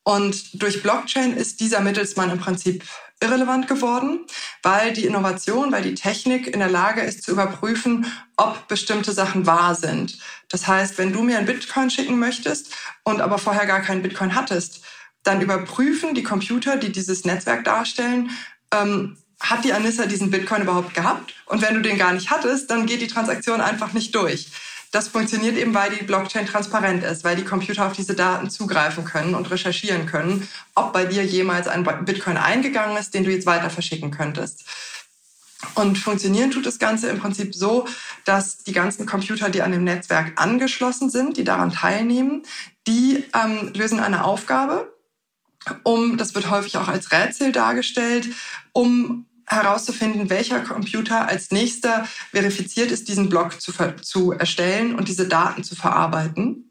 Und 0.04 0.62
durch 0.62 0.82
Blockchain 0.82 1.34
ist 1.36 1.60
dieser 1.60 1.80
Mittelsmann 1.80 2.30
im 2.30 2.38
Prinzip 2.38 2.84
irrelevant 3.20 3.68
geworden, 3.68 4.20
weil 4.62 4.92
die 4.92 5.06
Innovation, 5.06 5.72
weil 5.72 5.82
die 5.82 5.94
Technik 5.94 6.46
in 6.46 6.58
der 6.58 6.68
Lage 6.68 7.00
ist 7.00 7.22
zu 7.22 7.32
überprüfen, 7.32 8.06
ob 8.36 8.68
bestimmte 8.68 9.12
Sachen 9.12 9.46
wahr 9.46 9.74
sind. 9.74 10.18
Das 10.50 10.66
heißt, 10.66 10.98
wenn 10.98 11.12
du 11.12 11.22
mir 11.22 11.38
ein 11.38 11.46
Bitcoin 11.46 11.90
schicken 11.90 12.18
möchtest 12.18 12.74
und 13.02 13.20
aber 13.20 13.38
vorher 13.38 13.66
gar 13.66 13.80
keinen 13.80 14.02
Bitcoin 14.02 14.34
hattest, 14.34 14.82
dann 15.22 15.40
überprüfen 15.40 16.14
die 16.14 16.22
Computer, 16.22 16.76
die 16.76 16.92
dieses 16.92 17.24
Netzwerk 17.24 17.64
darstellen, 17.64 18.30
ähm, 18.72 19.16
hat 19.40 19.64
die 19.64 19.72
Anissa 19.72 20.06
diesen 20.06 20.30
Bitcoin 20.30 20.62
überhaupt 20.62 20.94
gehabt? 20.94 21.34
Und 21.46 21.62
wenn 21.62 21.74
du 21.74 21.82
den 21.82 21.98
gar 21.98 22.12
nicht 22.12 22.30
hattest, 22.30 22.70
dann 22.70 22.86
geht 22.86 23.00
die 23.00 23.08
Transaktion 23.08 23.60
einfach 23.60 23.92
nicht 23.92 24.14
durch. 24.14 24.48
Das 24.94 25.08
funktioniert 25.08 25.56
eben, 25.56 25.74
weil 25.74 25.90
die 25.90 26.04
Blockchain 26.04 26.46
transparent 26.46 27.02
ist, 27.02 27.24
weil 27.24 27.34
die 27.34 27.42
Computer 27.42 27.84
auf 27.84 27.94
diese 27.94 28.14
Daten 28.14 28.48
zugreifen 28.48 29.04
können 29.04 29.34
und 29.34 29.50
recherchieren 29.50 30.06
können, 30.06 30.46
ob 30.76 30.92
bei 30.92 31.04
dir 31.04 31.24
jemals 31.24 31.66
ein 31.66 31.82
Bitcoin 32.04 32.36
eingegangen 32.36 32.96
ist, 32.96 33.12
den 33.12 33.24
du 33.24 33.32
jetzt 33.32 33.44
weiter 33.44 33.70
verschicken 33.70 34.12
könntest. 34.12 34.64
Und 35.74 35.98
funktionieren 35.98 36.52
tut 36.52 36.64
das 36.64 36.78
Ganze 36.78 37.08
im 37.08 37.18
Prinzip 37.18 37.56
so, 37.56 37.88
dass 38.24 38.58
die 38.58 38.70
ganzen 38.70 39.04
Computer, 39.04 39.50
die 39.50 39.62
an 39.62 39.72
dem 39.72 39.82
Netzwerk 39.82 40.40
angeschlossen 40.40 41.10
sind, 41.10 41.38
die 41.38 41.44
daran 41.44 41.72
teilnehmen, 41.72 42.44
die 42.86 43.24
ähm, 43.34 43.72
lösen 43.74 43.98
eine 43.98 44.24
Aufgabe, 44.24 44.94
um, 45.82 46.18
das 46.18 46.36
wird 46.36 46.50
häufig 46.50 46.76
auch 46.76 46.86
als 46.86 47.10
Rätsel 47.10 47.50
dargestellt, 47.50 48.28
um 48.72 49.26
herauszufinden, 49.46 50.30
welcher 50.30 50.60
Computer 50.60 51.28
als 51.28 51.50
nächster 51.50 52.06
verifiziert 52.30 52.90
ist, 52.90 53.08
diesen 53.08 53.28
Block 53.28 53.60
zu, 53.60 53.72
zu 54.02 54.32
erstellen 54.32 54.94
und 54.94 55.08
diese 55.08 55.28
Daten 55.28 55.64
zu 55.64 55.74
verarbeiten. 55.74 56.70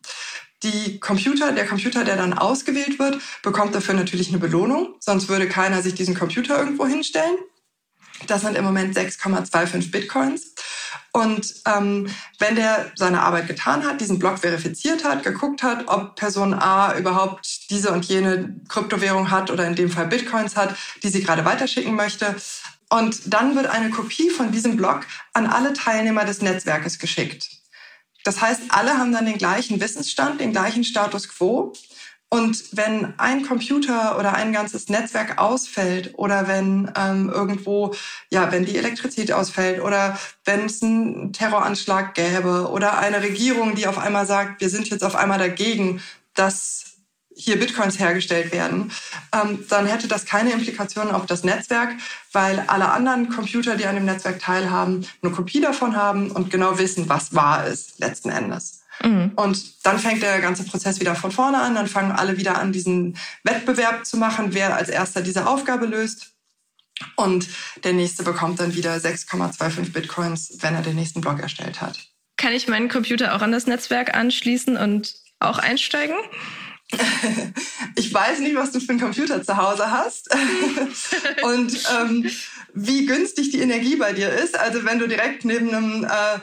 Die 0.64 1.00
Computer, 1.00 1.52
der 1.52 1.68
Computer, 1.68 2.06
der 2.06 2.16
dann 2.16 2.34
ausgewählt 2.34 2.98
wird, 2.98 3.22
bekommt 3.42 3.76
dafür 3.76 3.96
natürlich 3.96 4.30
eine 4.30 4.38
Belohnung, 4.38 4.96
sonst 5.00 5.28
würde 5.28 5.50
keiner 5.50 5.82
sich 5.82 5.94
diesen 5.94 6.16
Computer 6.16 6.58
irgendwo 6.58 6.88
hinstellen. 6.88 7.38
Das 8.28 8.42
sind 8.42 8.56
im 8.56 8.64
Moment 8.64 8.96
6,25 8.98 9.92
Bitcoins. 9.92 10.54
Und 11.16 11.54
ähm, 11.68 12.10
wenn 12.40 12.56
der 12.56 12.92
seine 12.96 13.22
Arbeit 13.22 13.48
getan 13.48 13.86
hat, 13.86 14.02
diesen 14.02 14.18
Block 14.18 14.40
verifiziert 14.40 15.04
hat, 15.04 15.22
geguckt 15.22 15.62
hat, 15.62 15.88
ob 15.88 16.16
Person 16.16 16.56
A 16.56 16.98
überhaupt 16.98 17.70
diese 17.70 17.92
und 17.92 18.06
jene 18.06 18.56
Kryptowährung 18.68 19.30
hat 19.30 19.52
oder 19.52 19.68
in 19.68 19.76
dem 19.76 19.92
Fall 19.92 20.08
Bitcoins 20.08 20.56
hat, 20.56 20.76
die 21.04 21.10
sie 21.10 21.22
gerade 21.22 21.46
weiterschicken 21.46 21.94
möchte, 21.94 22.36
und 22.94 23.34
dann 23.34 23.56
wird 23.56 23.66
eine 23.66 23.90
Kopie 23.90 24.30
von 24.30 24.52
diesem 24.52 24.78
Blog 24.78 25.08
an 25.34 25.48
alle 25.48 25.74
Teilnehmer 25.74 26.26
des 26.26 26.44
Netzwerkes 26.44 27.00
geschickt. 27.00 27.50
Das 28.24 28.40
heißt, 28.40 28.62
alle 28.70 29.00
haben 29.00 29.12
dann 29.12 29.26
den 29.26 29.40
gleichen 29.40 29.82
Wissensstand, 29.82 30.40
den 30.40 30.52
gleichen 30.52 30.84
Status 30.84 31.28
quo. 31.28 31.74
Und 32.30 32.78
wenn 32.78 33.18
ein 33.18 33.42
Computer 33.48 34.20
oder 34.20 34.36
ein 34.36 34.54
ganzes 34.54 34.90
Netzwerk 34.90 35.40
ausfällt 35.40 36.14
oder 36.18 36.48
wenn 36.48 36.92
ähm, 36.96 37.32
irgendwo, 37.34 37.96
ja, 38.30 38.52
wenn 38.52 38.64
die 38.64 38.78
Elektrizität 38.78 39.32
ausfällt 39.32 39.82
oder 39.82 40.20
wenn 40.46 40.66
es 40.66 40.84
einen 40.84 41.34
Terroranschlag 41.34 42.14
gäbe 42.14 42.70
oder 42.70 43.00
eine 43.00 43.24
Regierung, 43.24 43.74
die 43.74 43.88
auf 43.88 43.98
einmal 43.98 44.28
sagt, 44.28 44.62
wir 44.62 44.70
sind 44.70 44.88
jetzt 44.90 45.04
auf 45.04 45.16
einmal 45.16 45.40
dagegen, 45.40 46.00
dass 46.36 46.93
hier 47.36 47.60
Bitcoins 47.60 48.00
hergestellt 48.00 48.52
werden, 48.52 48.92
ähm, 49.34 49.66
dann 49.70 49.86
hätte 49.86 50.08
das 50.08 50.26
keine 50.26 50.52
Implikationen 50.52 51.14
auf 51.14 51.26
das 51.26 51.44
Netzwerk, 51.44 51.96
weil 52.32 52.64
alle 52.68 52.92
anderen 52.92 53.30
Computer, 53.30 53.76
die 53.76 53.86
an 53.86 53.96
dem 53.96 54.06
Netzwerk 54.06 54.40
teilhaben, 54.40 55.08
eine 55.22 55.32
Kopie 55.32 55.62
davon 55.62 55.96
haben 55.96 56.32
und 56.32 56.52
genau 56.52 56.78
wissen, 56.78 57.10
was 57.10 57.34
wahr 57.34 57.66
ist 57.68 58.00
letzten 58.00 58.30
Endes. 58.30 58.84
Mhm. 59.02 59.32
Und 59.36 59.86
dann 59.86 60.00
fängt 60.00 60.22
der 60.22 60.40
ganze 60.40 60.64
Prozess 60.64 61.00
wieder 61.00 61.16
von 61.16 61.32
vorne 61.32 61.60
an. 61.60 61.76
Dann 61.76 61.88
fangen 61.88 62.12
alle 62.12 62.38
wieder 62.38 62.58
an, 62.60 62.72
diesen 62.72 63.18
Wettbewerb 63.44 64.06
zu 64.06 64.18
machen, 64.18 64.54
wer 64.54 64.76
als 64.76 64.90
erster 64.90 65.22
diese 65.22 65.48
Aufgabe 65.48 65.86
löst. 65.86 66.32
Und 67.16 67.48
der 67.84 67.94
nächste 67.94 68.24
bekommt 68.24 68.60
dann 68.60 68.76
wieder 68.76 68.96
6,25 68.96 69.92
Bitcoins, 69.92 70.58
wenn 70.62 70.76
er 70.76 70.82
den 70.82 70.96
nächsten 70.96 71.22
Block 71.22 71.40
erstellt 71.40 71.82
hat. 71.82 72.00
Kann 72.38 72.54
ich 72.54 72.68
meinen 72.68 72.88
Computer 72.88 73.36
auch 73.36 73.42
an 73.42 73.52
das 73.52 73.68
Netzwerk 73.68 74.16
anschließen 74.16 74.78
und 74.78 75.16
auch 75.40 75.60
einsteigen? 75.60 76.16
ich 77.96 78.14
weiß 78.14 78.40
nicht, 78.40 78.56
was 78.56 78.72
du 78.72 78.80
für 78.80 78.90
einen 78.90 79.00
Computer 79.00 79.44
zu 79.44 79.58
Hause 79.58 79.92
hast 79.92 80.30
und 81.44 81.78
ähm, 81.98 82.30
wie 82.74 83.06
günstig 83.06 83.52
die 83.52 83.60
Energie 83.60 83.96
bei 83.96 84.14
dir 84.14 84.30
ist. 84.30 84.60
Also 84.60 84.86
wenn 84.86 85.00
du 85.00 85.08
direkt 85.08 85.46
neben 85.46 85.74
einem 85.74 86.04
äh, 86.06 86.40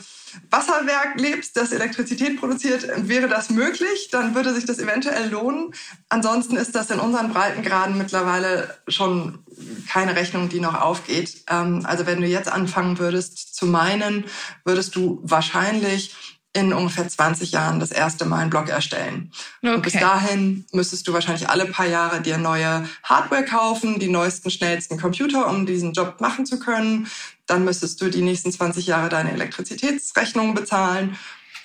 Wasserwerk 0.51 1.19
lebst, 1.21 1.57
das 1.57 1.73
Elektrizität 1.73 2.39
produziert, 2.39 2.87
wäre 3.09 3.29
das 3.29 3.51
möglich, 3.51 4.09
dann 4.13 4.35
würde 4.35 4.55
sich 4.55 4.65
das 4.65 4.79
eventuell 4.79 5.29
lohnen. 5.29 5.75
Ansonsten 6.09 6.57
ist 6.57 6.75
das 6.75 6.91
in 6.91 7.01
unseren 7.01 7.33
Breitengraden 7.33 7.99
mittlerweile 7.99 8.77
schon 8.87 9.41
keine 9.89 10.15
Rechnung, 10.15 10.49
die 10.49 10.61
noch 10.61 10.81
aufgeht. 10.81 11.45
Ähm, 11.49 11.83
also 11.85 12.07
wenn 12.07 12.21
du 12.21 12.27
jetzt 12.27 12.51
anfangen 12.51 12.99
würdest 12.99 13.55
zu 13.55 13.67
meinen, 13.67 14.25
würdest 14.65 14.95
du 14.95 15.21
wahrscheinlich 15.23 16.15
in 16.53 16.73
ungefähr 16.73 17.09
20 17.09 17.53
Jahren 17.53 17.79
das 17.79 17.93
erste 17.93 18.25
Mal 18.25 18.41
einen 18.41 18.51
Blog 18.51 18.69
erstellen. 18.69 19.31
Okay. 19.63 19.75
Und 19.75 19.83
bis 19.83 19.93
dahin 19.93 20.65
müsstest 20.73 21.07
du 21.07 21.13
wahrscheinlich 21.13 21.49
alle 21.49 21.67
paar 21.67 21.87
Jahre 21.87 22.21
dir 22.21 22.39
neue 22.39 22.89
Hardware 23.05 23.45
kaufen, 23.45 24.01
die 24.01 24.09
neuesten, 24.09 24.51
schnellsten 24.51 24.99
Computer, 24.99 25.49
um 25.49 25.65
diesen 25.65 25.93
Job 25.93 26.21
machen 26.21 26.47
zu 26.47 26.59
können. 26.59 27.07
Dann 27.47 27.65
müsstest 27.65 28.01
du 28.01 28.11
die 28.11 28.23
nächsten 28.23 28.51
20 28.51 28.87
Jahre 28.87 29.09
deine 29.09 29.33
Elektrizitätsrechnung 29.33 30.55
bezahlen, 30.55 31.17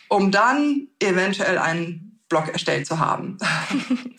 um 0.07 0.29
dann 0.29 0.87
eventuell 0.99 1.57
einen 1.57 2.21
Blog 2.29 2.49
erstellt 2.49 2.87
zu 2.87 2.99
haben. 2.99 3.37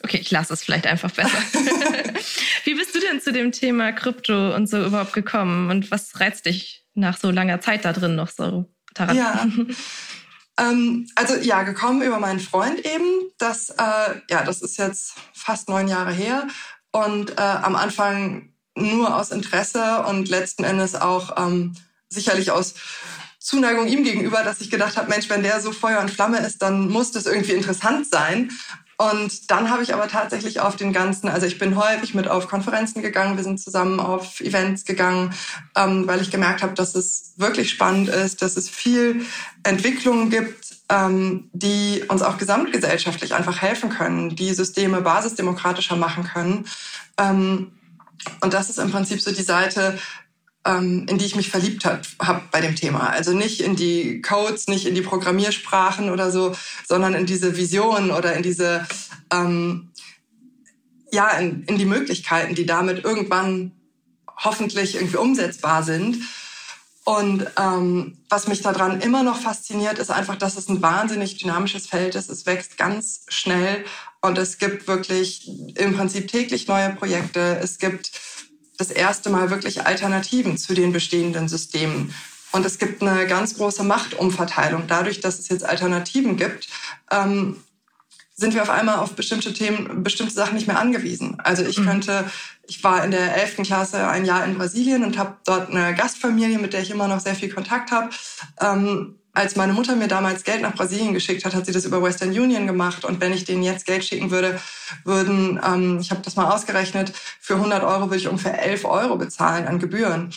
Okay, 0.03 0.19
ich 0.19 0.31
lasse 0.31 0.55
es 0.55 0.63
vielleicht 0.63 0.87
einfach 0.87 1.11
besser. 1.11 1.37
Wie 2.65 2.75
bist 2.75 2.95
du 2.95 3.01
denn 3.01 3.21
zu 3.21 3.33
dem 3.33 3.51
Thema 3.51 3.91
Krypto 3.91 4.55
und 4.55 4.69
so 4.69 4.85
überhaupt 4.85 5.13
gekommen? 5.13 5.69
Und 5.69 5.91
was 5.91 6.21
reizt 6.21 6.47
dich 6.47 6.85
nach 6.95 7.19
so 7.19 7.33
langer 7.33 7.61
Zeit 7.61 7.85
da 7.85 7.93
drin 7.93 8.15
noch 8.15 8.29
so 8.29 8.73
daran? 8.95 9.17
Ja. 9.17 9.49
Ähm, 10.59 11.09
also 11.15 11.35
ja, 11.37 11.63
gekommen 11.63 12.03
über 12.03 12.19
meinen 12.19 12.41
Freund 12.41 12.85
eben. 12.85 13.31
Das, 13.39 13.71
äh, 13.71 14.21
ja, 14.31 14.43
das 14.45 14.63
ist 14.63 14.79
jetzt 14.79 15.15
fast 15.35 15.69
neun 15.69 15.89
Jahre 15.89 16.13
her. 16.13 16.47
Und 16.93 17.33
äh, 17.33 17.43
am 17.43 17.77
Anfang 17.77 18.53
nur 18.75 19.17
aus 19.17 19.31
Interesse 19.31 20.05
und 20.05 20.29
letzten 20.29 20.65
Endes 20.65 20.95
auch 20.95 21.37
ähm, 21.37 21.75
sicherlich 22.09 22.51
aus 22.51 22.75
Zuneigung 23.39 23.87
ihm 23.87 24.03
gegenüber, 24.03 24.43
dass 24.43 24.61
ich 24.61 24.71
gedacht 24.71 24.97
habe, 24.97 25.09
Mensch, 25.09 25.31
wenn 25.31 25.43
der 25.43 25.61
so 25.61 25.73
Feuer 25.73 26.01
und 26.01 26.11
Flamme 26.11 26.39
ist, 26.39 26.63
dann 26.63 26.89
muss 26.89 27.13
das 27.13 27.27
irgendwie 27.27 27.53
interessant 27.53 28.09
sein. 28.09 28.51
Und 28.99 29.50
dann 29.50 29.71
habe 29.71 29.83
ich 29.83 29.93
aber 29.93 30.09
tatsächlich 30.09 30.61
auf 30.61 30.76
den 30.76 30.93
ganzen, 30.93 31.29
also 31.29 31.47
ich 31.47 31.59
bin 31.59 31.76
häufig 31.76 32.15
mit 32.15 32.29
auf 32.29 32.49
Konferenzen 32.49 33.03
gegangen, 33.03 33.37
wir 33.37 33.45
sind 33.45 33.61
zusammen 33.61 34.00
auf 34.00 34.41
Events 34.41 34.87
gegangen, 34.87 35.35
ähm, 35.76 36.07
weil 36.07 36.23
ich 36.23 36.31
gemerkt 36.31 36.62
habe, 36.62 36.73
dass 36.73 36.95
es 36.95 37.35
wirklich 37.37 37.69
spannend 37.71 38.09
ist, 38.09 38.41
dass 38.41 38.57
es 38.57 38.71
viel 38.71 39.26
Entwicklungen 39.65 40.31
gibt, 40.31 40.76
ähm, 40.88 41.50
die 41.53 42.05
uns 42.09 42.23
auch 42.23 42.38
gesamtgesellschaftlich 42.38 43.35
einfach 43.35 43.61
helfen 43.61 43.91
können, 43.91 44.35
die 44.35 44.55
Systeme 44.55 45.03
basisdemokratischer 45.03 45.97
machen 45.97 46.25
können. 46.25 46.65
Ähm, 47.19 47.73
und 48.41 48.55
das 48.55 48.71
ist 48.71 48.79
im 48.79 48.91
Prinzip 48.91 49.21
so 49.21 49.31
die 49.31 49.43
Seite, 49.43 49.99
in 50.67 51.19
die 51.19 51.25
ich 51.25 51.37
mich 51.37 51.51
verliebt 51.51 51.85
habe 51.85 52.43
bei 52.51 52.61
dem 52.61 52.75
Thema. 52.75 53.11
Also 53.11 53.33
nicht 53.33 53.61
in 53.61 53.77
die 53.77 54.21
Codes, 54.21 54.67
nicht 54.67 54.87
in 54.87 54.95
die 54.95 55.03
Programmiersprachen 55.03 56.11
oder 56.11 56.31
so, 56.31 56.55
sondern 56.87 57.15
in 57.15 57.27
diese 57.27 57.57
Vision 57.57 58.11
oder 58.11 58.35
in 58.35 58.43
diese, 58.43 58.87
ähm, 59.33 59.91
ja, 61.13 61.31
in, 61.39 61.63
in 61.65 61.79
die 61.79 61.85
Möglichkeiten, 61.85 62.55
die 62.55 62.67
damit 62.67 63.05
irgendwann 63.05 63.73
hoffentlich 64.37 64.97
irgendwie 64.97 65.19
umsetzbar 65.19 65.83
sind. 65.83 66.19
Und 67.05 67.47
ähm, 67.57 68.19
was 68.29 68.49
mich 68.49 68.63
daran 68.63 69.01
immer 69.01 69.23
noch 69.23 69.39
fasziniert, 69.39 70.01
ist 70.01 70.11
einfach, 70.11 70.35
dass 70.35 70.57
es 70.57 70.69
ein 70.69 70.83
wahnsinnig 70.83 71.37
dynamisches 71.39 71.87
Feld 71.87 72.17
ist. 72.17 72.29
Es 72.29 72.47
wächst 72.47 72.77
ganz 72.77 73.25
schnell 73.29 73.85
und 74.21 74.37
es 74.39 74.59
gibt 74.59 74.89
wirklich 74.89 75.49
im 75.77 75.97
Prinzip 75.97 76.27
täglich 76.27 76.67
neue 76.67 76.91
Projekte. 76.91 77.61
Es 77.63 77.79
gibt 77.79 78.11
das 78.78 78.90
erste 78.90 79.30
Mal 79.30 79.50
wirklich 79.50 79.87
Alternativen 79.87 80.59
zu 80.59 80.75
den 80.75 80.92
bestehenden 80.92 81.49
Systemen. 81.49 82.14
Und 82.52 82.64
es 82.64 82.78
gibt 82.78 83.02
eine 83.02 83.26
ganz 83.26 83.56
große 83.56 83.85
Machtumverteilung. 83.85 84.85
Dadurch, 84.87 85.21
dass 85.21 85.38
es 85.38 85.49
jetzt 85.49 85.64
Alternativen 85.64 86.37
gibt, 86.37 86.68
ähm, 87.11 87.56
sind 88.35 88.54
wir 88.54 88.62
auf 88.62 88.71
einmal 88.71 88.97
auf 88.97 89.14
bestimmte 89.14 89.52
Themen, 89.52 90.02
bestimmte 90.02 90.35
Sachen 90.35 90.54
nicht 90.54 90.66
mehr 90.66 90.78
angewiesen. 90.78 91.38
Also 91.40 91.64
ich 91.64 91.78
mhm. 91.78 91.87
könnte, 91.87 92.30
ich 92.66 92.85
war 92.85 93.02
in 93.02 93.11
der 93.11 93.35
11. 93.35 93.56
Klasse 93.62 94.06
ein 94.09 94.26
Jahr 94.26 94.45
in 94.45 94.59
Brasilien 94.59 95.04
und 95.04 95.16
habe 95.16 95.37
dort 95.47 95.71
eine 95.71 95.95
Gastfamilie, 95.95 96.59
mit 96.59 96.75
der 96.75 96.83
ich 96.83 96.90
immer 96.90 97.09
noch 97.09 97.21
sehr 97.21 97.35
viel 97.35 97.52
Kontakt 97.52 97.90
habe. 97.90 98.11
Ähm, 98.61 99.18
als 99.37 99.55
meine 99.55 99.75
Mutter 99.75 99.97
mir 99.97 100.09
damals 100.09 100.45
Geld 100.45 100.62
nach 100.62 100.75
Brasilien 100.75 101.12
geschickt 101.12 101.45
hat, 101.45 101.55
hat 101.55 101.66
sie 101.66 101.73
das 101.73 101.85
über 101.85 102.02
Western 102.02 102.31
Union 102.31 102.66
gemacht. 102.66 103.05
Und 103.05 103.21
wenn 103.21 103.35
ich 103.35 103.45
denen 103.45 103.62
jetzt 103.62 103.85
Geld 103.85 104.02
schicken 104.02 104.31
würde, 104.31 104.59
würden, 105.05 105.61
ähm, 105.64 105.99
ich 106.00 106.11
habe 106.11 106.23
das 106.23 106.37
mal 106.37 106.50
ausgerechnet, 106.50 107.12
für 107.40 107.57
100 107.57 107.85
Euro 107.85 108.07
würde 108.07 108.16
ich 108.16 108.28
ungefähr 108.28 108.62
11 108.62 108.87
Euro 108.87 109.16
bezahlen 109.16 109.66
an 109.66 109.78
Gebühren. 109.78 110.33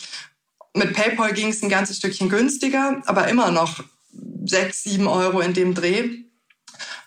Mit 0.74 0.92
PayPal 0.92 1.32
ging 1.32 1.48
es 1.48 1.62
ein 1.62 1.70
ganzes 1.70 1.96
Stückchen 1.96 2.28
günstiger, 2.28 3.02
aber 3.06 3.28
immer 3.28 3.50
noch 3.50 3.82
6, 4.44 4.82
7 4.82 5.08
Euro 5.08 5.40
in 5.40 5.54
dem 5.54 5.74
Dreh. 5.74 6.24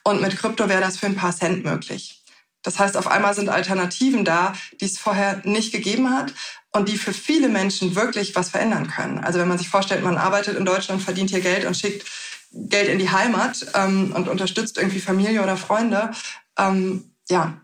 Und 0.04 0.22
mit 0.22 0.36
Krypto 0.36 0.68
wäre 0.68 0.82
das 0.82 0.98
für 0.98 1.06
ein 1.06 1.16
paar 1.16 1.36
Cent 1.36 1.64
möglich. 1.64 2.24
Das 2.64 2.80
heißt, 2.80 2.98
auf 2.98 3.08
einmal 3.08 3.36
sind 3.36 3.50
Alternativen 3.50 4.26
da, 4.26 4.54
die 4.82 4.86
es 4.86 4.98
vorher 4.98 5.42
nicht 5.44 5.72
gegeben 5.72 6.10
hat 6.10 6.34
und 6.74 6.90
die 6.90 6.98
für 6.98 7.14
viele 7.14 7.50
Menschen 7.50 7.96
wirklich 7.96 8.36
was 8.36 8.50
verändern 8.50 8.88
können. 8.88 9.20
Also 9.20 9.40
wenn 9.40 9.48
man 9.48 9.58
sich 9.58 9.70
vorstellt, 9.70 10.04
man 10.04 10.18
arbeitet 10.18 10.58
in 10.58 10.66
Deutschland, 10.66 11.02
verdient 11.02 11.30
hier 11.30 11.42
Geld 11.42 11.66
und 11.66 11.78
schickt 11.78 12.06
Geld 12.52 12.90
in 12.90 13.00
die 13.00 13.10
Heimat 13.10 13.66
ähm, 13.76 14.12
und 14.14 14.28
unterstützt 14.28 14.78
irgendwie 14.78 15.00
Familie 15.00 15.42
oder 15.42 15.56
Freunde, 15.56 16.12
ähm, 16.58 17.12
ja, 17.30 17.62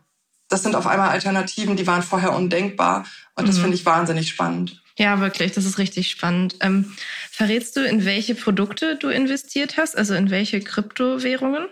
das 0.47 0.63
sind 0.63 0.75
auf 0.75 0.87
einmal 0.87 1.09
Alternativen, 1.09 1.75
die 1.75 1.85
waren 1.85 2.01
vorher 2.01 2.33
undenkbar 2.33 3.05
und 3.35 3.47
das 3.47 3.57
mhm. 3.57 3.61
finde 3.61 3.75
ich 3.77 3.85
wahnsinnig 3.85 4.29
spannend. 4.29 4.81
Ja, 4.97 5.19
wirklich, 5.21 5.53
das 5.53 5.65
ist 5.65 5.77
richtig 5.77 6.09
spannend. 6.09 6.57
Ähm, 6.59 6.93
verrätst 7.31 7.77
du, 7.77 7.85
in 7.85 8.03
welche 8.03 8.35
Produkte 8.35 8.95
du 8.95 9.09
investiert 9.09 9.77
hast, 9.77 9.97
also 9.97 10.13
in 10.13 10.29
welche 10.29 10.59
Kryptowährungen? 10.59 11.67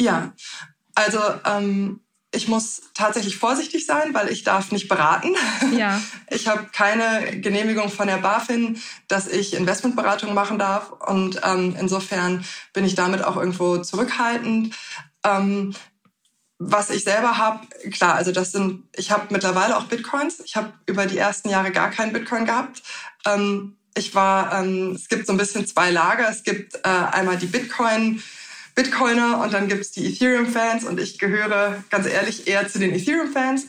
Ja, 0.00 0.32
also 0.94 1.18
ähm, 1.44 2.00
ich 2.34 2.48
muss 2.48 2.82
tatsächlich 2.94 3.36
vorsichtig 3.36 3.84
sein, 3.86 4.14
weil 4.14 4.28
ich 4.28 4.42
darf 4.42 4.72
nicht 4.72 4.88
beraten. 4.88 5.34
Ja. 5.72 6.00
Ich 6.30 6.48
habe 6.48 6.66
keine 6.72 7.40
Genehmigung 7.40 7.90
von 7.90 8.06
der 8.06 8.18
BaFin, 8.18 8.80
dass 9.08 9.26
ich 9.26 9.54
Investmentberatung 9.54 10.34
machen 10.34 10.58
darf. 10.58 10.92
Und 10.92 11.40
ähm, 11.44 11.74
insofern 11.78 12.44
bin 12.72 12.84
ich 12.84 12.94
damit 12.94 13.24
auch 13.24 13.36
irgendwo 13.36 13.78
zurückhaltend. 13.78 14.74
Ähm, 15.24 15.74
was 16.58 16.90
ich 16.90 17.04
selber 17.04 17.38
habe, 17.38 17.66
klar, 17.90 18.14
also 18.14 18.32
das 18.32 18.52
sind, 18.52 18.84
ich 18.94 19.10
habe 19.10 19.28
mittlerweile 19.30 19.76
auch 19.76 19.84
Bitcoins. 19.84 20.40
Ich 20.40 20.56
habe 20.56 20.72
über 20.86 21.06
die 21.06 21.18
ersten 21.18 21.48
Jahre 21.48 21.72
gar 21.72 21.90
keinen 21.90 22.12
Bitcoin 22.12 22.44
gehabt. 22.44 22.82
Ähm, 23.26 23.76
ich 23.94 24.14
war, 24.14 24.60
ähm, 24.60 24.92
es 24.94 25.08
gibt 25.08 25.26
so 25.26 25.32
ein 25.32 25.38
bisschen 25.38 25.66
zwei 25.66 25.90
Lager. 25.90 26.28
Es 26.28 26.42
gibt 26.42 26.76
äh, 26.76 26.88
einmal 26.88 27.38
die 27.38 27.46
Bitcoin- 27.46 28.22
Bitcoiner 28.74 29.42
und 29.42 29.52
dann 29.52 29.68
gibt 29.68 29.82
es 29.82 29.90
die 29.90 30.06
Ethereum-Fans 30.06 30.84
und 30.84 30.98
ich 30.98 31.18
gehöre 31.18 31.82
ganz 31.90 32.06
ehrlich 32.06 32.46
eher 32.46 32.68
zu 32.68 32.78
den 32.78 32.92
Ethereum-Fans. 32.92 33.68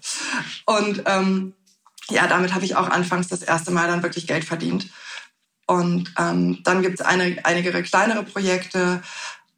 und 0.66 1.02
ähm, 1.06 1.54
ja, 2.10 2.26
damit 2.26 2.54
habe 2.54 2.64
ich 2.64 2.76
auch 2.76 2.88
anfangs 2.88 3.28
das 3.28 3.42
erste 3.42 3.70
Mal 3.70 3.86
dann 3.86 4.02
wirklich 4.02 4.26
Geld 4.26 4.44
verdient. 4.44 4.90
Und 5.66 6.12
ähm, 6.18 6.58
dann 6.64 6.82
gibt 6.82 7.00
es 7.00 7.06
einige 7.06 7.82
kleinere 7.82 8.24
Projekte, 8.24 9.00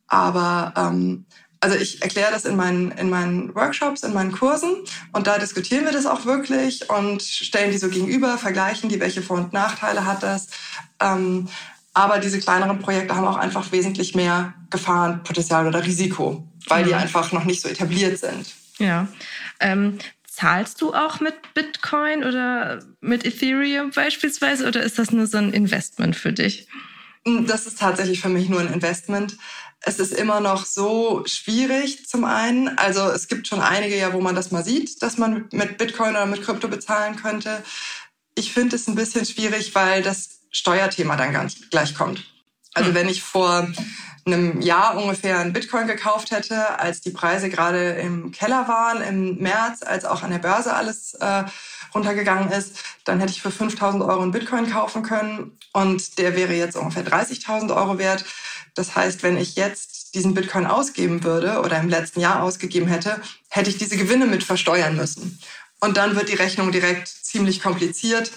aber 0.06 0.74
ähm, 0.76 1.26
also 1.64 1.76
ich 1.76 2.02
erkläre 2.02 2.30
das 2.30 2.44
in 2.44 2.56
meinen, 2.56 2.90
in 2.92 3.08
meinen 3.08 3.54
Workshops, 3.54 4.02
in 4.02 4.12
meinen 4.12 4.32
Kursen 4.32 4.76
und 5.12 5.26
da 5.26 5.38
diskutieren 5.38 5.86
wir 5.86 5.92
das 5.92 6.04
auch 6.04 6.26
wirklich 6.26 6.90
und 6.90 7.22
stellen 7.22 7.72
die 7.72 7.78
so 7.78 7.88
gegenüber, 7.88 8.36
vergleichen 8.36 8.90
die, 8.90 9.00
welche 9.00 9.22
Vor- 9.22 9.38
und 9.38 9.54
Nachteile 9.54 10.04
hat 10.04 10.22
das. 10.22 10.48
Ähm, 11.00 11.48
aber 11.94 12.18
diese 12.18 12.40
kleineren 12.40 12.80
Projekte 12.80 13.16
haben 13.16 13.26
auch 13.26 13.36
einfach 13.36 13.70
wesentlich 13.72 14.14
mehr 14.14 14.54
Gefahrenpotenzial 14.70 15.66
oder 15.66 15.84
Risiko, 15.84 16.46
weil 16.66 16.82
mhm. 16.82 16.88
die 16.88 16.94
einfach 16.94 17.32
noch 17.32 17.44
nicht 17.44 17.62
so 17.62 17.68
etabliert 17.68 18.18
sind. 18.18 18.52
Ja. 18.78 19.08
Ähm, 19.60 19.98
zahlst 20.26 20.80
du 20.82 20.92
auch 20.92 21.20
mit 21.20 21.34
Bitcoin 21.54 22.24
oder 22.24 22.82
mit 23.00 23.24
Ethereum 23.24 23.92
beispielsweise 23.92 24.66
oder 24.66 24.82
ist 24.82 24.98
das 24.98 25.12
nur 25.12 25.28
so 25.28 25.38
ein 25.38 25.52
Investment 25.52 26.16
für 26.16 26.32
dich? 26.32 26.66
Hm, 27.24 27.46
das 27.46 27.66
ist 27.66 27.78
tatsächlich 27.78 28.20
für 28.20 28.28
mich 28.28 28.48
nur 28.48 28.60
ein 28.60 28.72
Investment. 28.72 29.36
es 29.86 30.00
ist 30.00 30.14
immer 30.14 30.40
noch 30.40 30.64
so 30.64 31.22
schwierig 31.26 32.08
zum 32.08 32.24
einen. 32.24 32.76
Also 32.78 33.02
es 33.10 33.28
gibt 33.28 33.46
schon 33.46 33.60
einige 33.60 33.96
ja, 33.96 34.12
wo 34.12 34.20
man 34.20 34.34
das 34.34 34.50
mal 34.50 34.64
sieht, 34.64 35.02
dass 35.02 35.18
man 35.18 35.44
mit 35.52 35.78
Bitcoin 35.78 36.10
oder 36.10 36.26
mit 36.26 36.42
Krypto 36.42 36.68
bezahlen 36.68 37.16
könnte. 37.16 37.62
Ich 38.34 38.52
finde 38.52 38.76
es 38.76 38.88
ein 38.88 38.94
bisschen 38.94 39.26
schwierig, 39.26 39.74
weil 39.74 40.02
das 40.02 40.33
Steuerthema 40.54 41.16
dann 41.16 41.32
ganz 41.32 41.56
gleich 41.70 41.94
kommt. 41.94 42.24
Also 42.72 42.88
hm. 42.88 42.94
wenn 42.94 43.08
ich 43.08 43.22
vor 43.22 43.68
einem 44.26 44.62
Jahr 44.62 44.96
ungefähr 44.96 45.38
einen 45.38 45.52
Bitcoin 45.52 45.86
gekauft 45.86 46.30
hätte, 46.30 46.78
als 46.78 47.02
die 47.02 47.10
Preise 47.10 47.50
gerade 47.50 47.90
im 47.90 48.32
Keller 48.32 48.66
waren, 48.68 49.02
im 49.02 49.36
März, 49.36 49.82
als 49.82 50.04
auch 50.06 50.22
an 50.22 50.30
der 50.30 50.38
Börse 50.38 50.74
alles 50.74 51.14
äh, 51.14 51.44
runtergegangen 51.94 52.50
ist, 52.50 52.78
dann 53.04 53.20
hätte 53.20 53.32
ich 53.32 53.42
für 53.42 53.50
5000 53.50 54.02
Euro 54.02 54.22
einen 54.22 54.32
Bitcoin 54.32 54.70
kaufen 54.70 55.02
können 55.02 55.58
und 55.72 56.18
der 56.18 56.36
wäre 56.36 56.54
jetzt 56.54 56.76
ungefähr 56.76 57.04
30.000 57.04 57.74
Euro 57.76 57.98
wert. 57.98 58.24
Das 58.74 58.96
heißt, 58.96 59.22
wenn 59.22 59.36
ich 59.36 59.56
jetzt 59.56 60.14
diesen 60.14 60.34
Bitcoin 60.34 60.66
ausgeben 60.66 61.22
würde 61.22 61.60
oder 61.60 61.78
im 61.78 61.88
letzten 61.88 62.20
Jahr 62.20 62.42
ausgegeben 62.42 62.88
hätte, 62.88 63.20
hätte 63.48 63.70
ich 63.70 63.78
diese 63.78 63.96
Gewinne 63.96 64.26
mit 64.26 64.42
versteuern 64.42 64.96
müssen. 64.96 65.38
Und 65.80 65.96
dann 65.96 66.16
wird 66.16 66.28
die 66.28 66.34
Rechnung 66.34 66.72
direkt 66.72 67.08
ziemlich 67.08 67.60
kompliziert. 67.62 68.30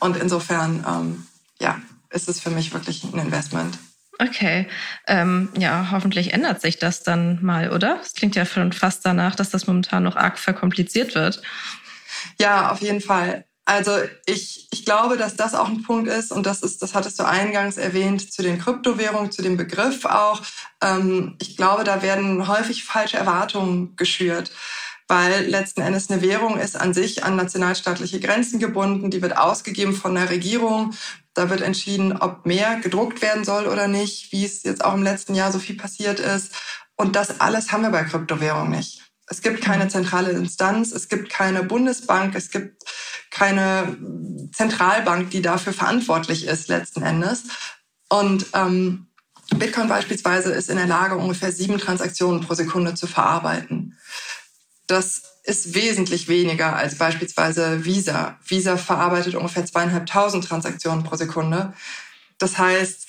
Und 0.00 0.16
insofern, 0.16 0.84
ähm, 0.88 1.26
ja, 1.60 1.80
ist 2.10 2.28
es 2.28 2.40
für 2.40 2.50
mich 2.50 2.72
wirklich 2.72 3.04
ein 3.04 3.18
Investment. 3.18 3.78
Okay, 4.20 4.68
ähm, 5.08 5.48
ja, 5.58 5.88
hoffentlich 5.90 6.32
ändert 6.32 6.60
sich 6.60 6.78
das 6.78 7.02
dann 7.02 7.42
mal, 7.42 7.72
oder? 7.72 7.98
Es 8.00 8.14
klingt 8.14 8.36
ja 8.36 8.46
schon 8.46 8.72
fast 8.72 9.04
danach, 9.04 9.34
dass 9.34 9.50
das 9.50 9.66
momentan 9.66 10.04
noch 10.04 10.16
arg 10.16 10.38
verkompliziert 10.38 11.14
wird. 11.14 11.42
Ja, 12.38 12.70
auf 12.70 12.80
jeden 12.80 13.00
Fall. 13.00 13.44
Also 13.66 13.92
ich, 14.26 14.68
ich 14.70 14.84
glaube, 14.84 15.16
dass 15.16 15.36
das 15.36 15.54
auch 15.54 15.68
ein 15.68 15.82
Punkt 15.82 16.08
ist 16.08 16.32
und 16.32 16.44
das 16.44 16.62
ist, 16.62 16.82
das 16.82 16.94
hattest 16.94 17.18
du 17.18 17.26
eingangs 17.26 17.78
erwähnt, 17.78 18.30
zu 18.32 18.42
den 18.42 18.58
Kryptowährungen, 18.58 19.32
zu 19.32 19.40
dem 19.40 19.56
Begriff 19.56 20.04
auch. 20.04 20.42
Ähm, 20.82 21.36
ich 21.40 21.56
glaube, 21.56 21.82
da 21.82 22.02
werden 22.02 22.46
häufig 22.46 22.84
falsche 22.84 23.16
Erwartungen 23.16 23.96
geschürt, 23.96 24.52
weil 25.08 25.46
letzten 25.46 25.82
Endes 25.82 26.10
eine 26.10 26.22
Währung 26.22 26.58
ist 26.58 26.80
an 26.80 26.94
sich 26.94 27.24
an 27.24 27.36
nationalstaatliche 27.36 28.20
Grenzen 28.20 28.58
gebunden, 28.58 29.10
die 29.10 29.22
wird 29.22 29.36
ausgegeben 29.36 29.94
von 29.94 30.14
der 30.14 30.30
Regierung. 30.30 30.94
Da 31.34 31.50
wird 31.50 31.60
entschieden, 31.60 32.16
ob 32.16 32.46
mehr 32.46 32.80
gedruckt 32.80 33.20
werden 33.20 33.44
soll 33.44 33.66
oder 33.66 33.88
nicht, 33.88 34.32
wie 34.32 34.44
es 34.44 34.62
jetzt 34.62 34.84
auch 34.84 34.94
im 34.94 35.02
letzten 35.02 35.34
Jahr 35.34 35.52
so 35.52 35.58
viel 35.58 35.76
passiert 35.76 36.20
ist. 36.20 36.52
Und 36.96 37.16
das 37.16 37.40
alles 37.40 37.72
haben 37.72 37.82
wir 37.82 37.90
bei 37.90 38.04
Kryptowährungen 38.04 38.70
nicht. 38.70 39.02
Es 39.26 39.42
gibt 39.42 39.62
keine 39.62 39.88
zentrale 39.88 40.30
Instanz, 40.30 40.92
es 40.92 41.08
gibt 41.08 41.30
keine 41.30 41.62
Bundesbank, 41.62 42.34
es 42.34 42.50
gibt 42.50 42.84
keine 43.30 43.96
Zentralbank, 44.52 45.30
die 45.30 45.42
dafür 45.42 45.72
verantwortlich 45.72 46.46
ist 46.46 46.68
letzten 46.68 47.02
Endes. 47.02 47.44
Und 48.08 48.46
ähm, 48.54 49.08
Bitcoin 49.56 49.88
beispielsweise 49.88 50.52
ist 50.52 50.70
in 50.70 50.76
der 50.76 50.86
Lage, 50.86 51.16
ungefähr 51.16 51.52
sieben 51.52 51.78
Transaktionen 51.78 52.42
pro 52.42 52.54
Sekunde 52.54 52.94
zu 52.94 53.06
verarbeiten. 53.06 53.83
Das 54.86 55.22
ist 55.44 55.74
wesentlich 55.74 56.28
weniger 56.28 56.74
als 56.74 56.96
beispielsweise 56.96 57.84
Visa. 57.84 58.38
Visa 58.46 58.76
verarbeitet 58.76 59.34
ungefähr 59.34 59.64
zweieinhalbtausend 59.66 60.44
Transaktionen 60.44 61.04
pro 61.04 61.16
Sekunde. 61.16 61.74
Das 62.38 62.58
heißt, 62.58 63.06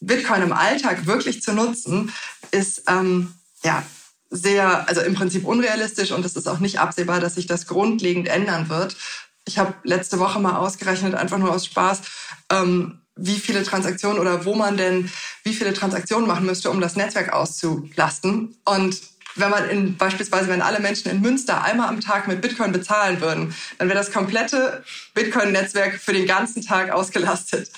Bitcoin 0.00 0.42
im 0.42 0.52
Alltag 0.52 1.06
wirklich 1.06 1.42
zu 1.42 1.52
nutzen, 1.52 2.12
ist 2.50 2.82
ähm, 2.88 3.34
ja 3.64 3.82
sehr, 4.30 4.88
also 4.88 5.00
im 5.00 5.14
Prinzip 5.14 5.44
unrealistisch 5.44 6.12
und 6.12 6.24
es 6.24 6.36
ist 6.36 6.48
auch 6.48 6.58
nicht 6.58 6.80
absehbar, 6.80 7.20
dass 7.20 7.36
sich 7.36 7.46
das 7.46 7.66
grundlegend 7.66 8.28
ändern 8.28 8.68
wird. 8.68 8.96
Ich 9.44 9.58
habe 9.58 9.74
letzte 9.84 10.18
Woche 10.18 10.40
mal 10.40 10.56
ausgerechnet, 10.56 11.14
einfach 11.14 11.38
nur 11.38 11.52
aus 11.52 11.66
Spaß, 11.66 12.02
ähm, 12.50 13.00
wie 13.14 13.38
viele 13.38 13.62
Transaktionen 13.62 14.18
oder 14.18 14.44
wo 14.44 14.54
man 14.54 14.76
denn 14.76 15.10
wie 15.44 15.54
viele 15.54 15.72
Transaktionen 15.72 16.26
machen 16.26 16.44
müsste, 16.44 16.70
um 16.70 16.80
das 16.80 16.96
Netzwerk 16.96 17.32
auszulasten. 17.32 18.56
Und 18.64 19.00
wenn 19.36 19.50
man 19.50 19.68
in, 19.68 19.96
beispielsweise, 19.96 20.48
wenn 20.48 20.62
alle 20.62 20.80
Menschen 20.80 21.10
in 21.10 21.20
Münster 21.20 21.62
einmal 21.62 21.88
am 21.88 22.00
Tag 22.00 22.28
mit 22.28 22.40
Bitcoin 22.40 22.72
bezahlen 22.72 23.20
würden, 23.20 23.54
dann 23.78 23.88
wäre 23.88 23.98
das 23.98 24.12
komplette 24.12 24.84
Bitcoin-Netzwerk 25.14 26.00
für 26.00 26.12
den 26.12 26.26
ganzen 26.26 26.62
Tag 26.62 26.90
ausgelastet. 26.90 27.70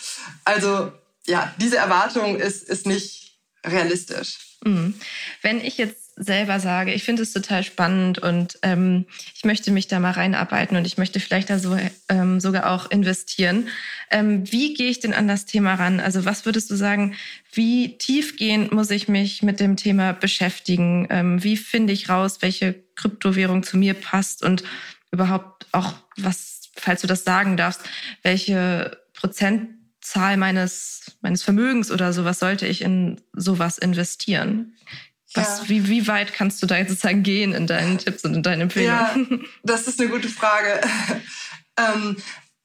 Also 0.44 0.92
ja, 1.26 1.52
diese 1.60 1.76
Erwartung 1.76 2.36
ist, 2.36 2.68
ist 2.68 2.86
nicht 2.86 3.38
realistisch. 3.64 4.38
Mhm. 4.64 4.94
Wenn 5.42 5.60
ich 5.60 5.78
jetzt 5.78 6.07
selber 6.18 6.60
sage, 6.60 6.92
ich 6.92 7.04
finde 7.04 7.22
es 7.22 7.32
total 7.32 7.62
spannend 7.62 8.18
und 8.18 8.58
ähm, 8.62 9.06
ich 9.34 9.44
möchte 9.44 9.70
mich 9.70 9.86
da 9.86 10.00
mal 10.00 10.10
reinarbeiten 10.10 10.76
und 10.76 10.86
ich 10.86 10.98
möchte 10.98 11.20
vielleicht 11.20 11.50
da 11.50 11.58
so 11.58 11.76
ähm, 12.08 12.40
sogar 12.40 12.70
auch 12.70 12.90
investieren. 12.90 13.68
Ähm, 14.10 14.50
wie 14.50 14.74
gehe 14.74 14.90
ich 14.90 15.00
denn 15.00 15.14
an 15.14 15.28
das 15.28 15.46
Thema 15.46 15.74
ran? 15.74 16.00
Also 16.00 16.24
was 16.24 16.44
würdest 16.44 16.70
du 16.70 16.76
sagen, 16.76 17.14
wie 17.52 17.98
tiefgehend 17.98 18.72
muss 18.72 18.90
ich 18.90 19.08
mich 19.08 19.42
mit 19.42 19.60
dem 19.60 19.76
Thema 19.76 20.12
beschäftigen? 20.12 21.06
Ähm, 21.10 21.42
wie 21.44 21.56
finde 21.56 21.92
ich 21.92 22.08
raus, 22.08 22.38
welche 22.40 22.74
Kryptowährung 22.96 23.62
zu 23.62 23.76
mir 23.76 23.94
passt 23.94 24.42
und 24.42 24.64
überhaupt 25.10 25.66
auch 25.72 25.94
was, 26.16 26.70
falls 26.74 27.00
du 27.00 27.06
das 27.06 27.24
sagen 27.24 27.56
darfst, 27.56 27.82
welche 28.22 28.98
Prozentzahl 29.14 30.36
meines, 30.36 31.16
meines 31.20 31.42
Vermögens 31.42 31.90
oder 31.90 32.12
sowas 32.12 32.38
sollte 32.38 32.66
ich 32.66 32.82
in 32.82 33.20
sowas 33.32 33.78
investieren? 33.78 34.74
Was, 35.34 35.60
ja. 35.60 35.68
wie, 35.68 35.88
wie 35.88 36.06
weit 36.06 36.32
kannst 36.32 36.62
du 36.62 36.66
da 36.66 36.78
jetzt 36.78 36.88
sozusagen 36.88 37.22
gehen 37.22 37.52
in 37.52 37.66
deinen 37.66 37.98
Tipps 37.98 38.24
und 38.24 38.34
in 38.34 38.42
deinen 38.42 38.62
Empfehlungen? 38.62 39.28
Ja, 39.30 39.48
das 39.62 39.86
ist 39.86 40.00
eine 40.00 40.08
gute 40.08 40.28
Frage. 40.28 40.80
ähm, 41.78 42.16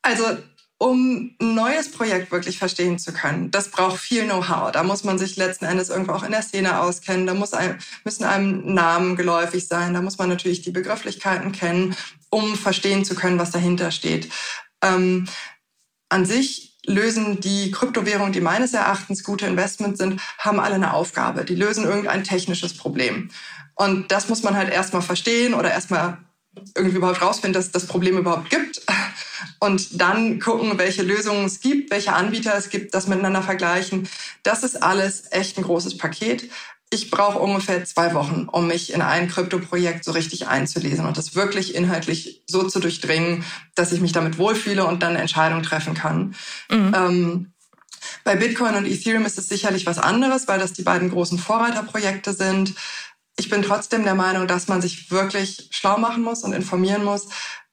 also 0.01 0.37
um 0.77 1.35
ein 1.39 1.55
neues 1.55 1.91
Projekt 1.91 2.31
wirklich 2.31 2.57
verstehen 2.57 2.99
zu 2.99 3.13
können, 3.13 3.51
das 3.51 3.69
braucht 3.69 3.99
viel 3.99 4.23
Know-how. 4.25 4.71
Da 4.71 4.83
muss 4.83 5.03
man 5.03 5.17
sich 5.17 5.37
letzten 5.37 5.65
Endes 5.65 5.89
irgendwo 5.89 6.11
auch 6.11 6.23
in 6.23 6.31
der 6.31 6.41
Szene 6.41 6.79
auskennen. 6.79 7.25
Da 7.25 7.33
muss 7.33 7.53
einem, 7.53 7.77
müssen 8.03 8.25
einem 8.25 8.73
Namen 8.73 9.15
geläufig 9.15 9.67
sein. 9.67 9.93
Da 9.93 10.01
muss 10.01 10.17
man 10.17 10.29
natürlich 10.29 10.61
die 10.61 10.71
Begrifflichkeiten 10.71 11.53
kennen, 11.53 11.95
um 12.29 12.57
verstehen 12.57 13.05
zu 13.05 13.15
können, 13.15 13.39
was 13.39 13.51
dahinter 13.51 13.91
steht. 13.91 14.29
Ähm, 14.81 15.25
an 16.09 16.25
sich 16.25 16.72
lösen 16.85 17.39
die 17.39 17.71
Kryptowährungen, 17.71 18.33
die 18.33 18.41
meines 18.41 18.73
Erachtens 18.73 19.23
gute 19.23 19.45
Investments 19.45 19.99
sind, 19.99 20.21
haben 20.37 20.59
alle 20.59 20.75
eine 20.75 20.93
Aufgabe. 20.93 21.45
Die 21.45 21.55
lösen 21.55 21.85
irgendein 21.85 22.23
technisches 22.23 22.75
Problem. 22.75 23.29
Und 23.75 24.11
das 24.11 24.29
muss 24.29 24.43
man 24.43 24.55
halt 24.55 24.71
erstmal 24.71 25.01
verstehen 25.01 25.53
oder 25.53 25.71
erstmal 25.71 26.17
irgendwie 26.75 26.97
überhaupt 26.97 27.21
rausfinden, 27.21 27.53
dass 27.53 27.71
das 27.71 27.87
Problem 27.87 28.17
überhaupt 28.17 28.49
gibt. 28.49 28.81
Und 29.59 29.99
dann 30.01 30.39
gucken, 30.39 30.77
welche 30.77 31.03
Lösungen 31.03 31.45
es 31.45 31.59
gibt, 31.59 31.89
welche 31.91 32.13
Anbieter 32.13 32.55
es 32.55 32.69
gibt, 32.69 32.93
das 32.93 33.07
miteinander 33.07 33.41
vergleichen. 33.41 34.07
Das 34.43 34.63
ist 34.63 34.83
alles 34.83 35.31
echt 35.31 35.57
ein 35.57 35.63
großes 35.63 35.97
Paket 35.97 36.49
ich 36.93 37.09
brauche 37.09 37.39
ungefähr 37.39 37.83
zwei 37.85 38.13
Wochen, 38.13 38.47
um 38.51 38.67
mich 38.67 38.93
in 38.93 39.01
ein 39.01 39.27
Krypto-Projekt 39.27 40.05
so 40.05 40.11
richtig 40.11 40.47
einzulesen 40.47 41.05
und 41.05 41.17
das 41.17 41.35
wirklich 41.35 41.73
inhaltlich 41.73 42.43
so 42.45 42.63
zu 42.63 42.79
durchdringen, 42.79 43.43
dass 43.75 43.91
ich 43.91 43.99
mich 43.99 44.11
damit 44.11 44.37
wohlfühle 44.37 44.85
und 44.85 45.01
dann 45.01 45.15
Entscheidungen 45.15 45.63
treffen 45.63 45.95
kann. 45.95 46.35
Mhm. 46.69 46.93
Ähm, 46.95 47.53
bei 48.23 48.35
Bitcoin 48.35 48.75
und 48.75 48.85
Ethereum 48.85 49.25
ist 49.25 49.39
es 49.39 49.49
sicherlich 49.49 49.85
was 49.85 49.97
anderes, 49.97 50.47
weil 50.47 50.59
das 50.59 50.73
die 50.73 50.83
beiden 50.83 51.09
großen 51.09 51.39
Vorreiterprojekte 51.39 52.33
sind. 52.33 52.75
Ich 53.37 53.49
bin 53.49 53.63
trotzdem 53.63 54.03
der 54.03 54.15
Meinung, 54.15 54.47
dass 54.47 54.67
man 54.67 54.81
sich 54.81 55.09
wirklich 55.09 55.69
schlau 55.71 55.97
machen 55.97 56.23
muss 56.23 56.43
und 56.43 56.53
informieren 56.53 57.03
muss, 57.03 57.27